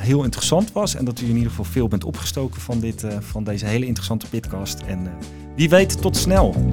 [0.00, 3.44] heel interessant was en dat u in ieder geval veel bent opgestoken van, dit, van
[3.44, 4.80] deze hele interessante pitcast.
[4.86, 5.08] En
[5.56, 6.68] wie weet, tot snel.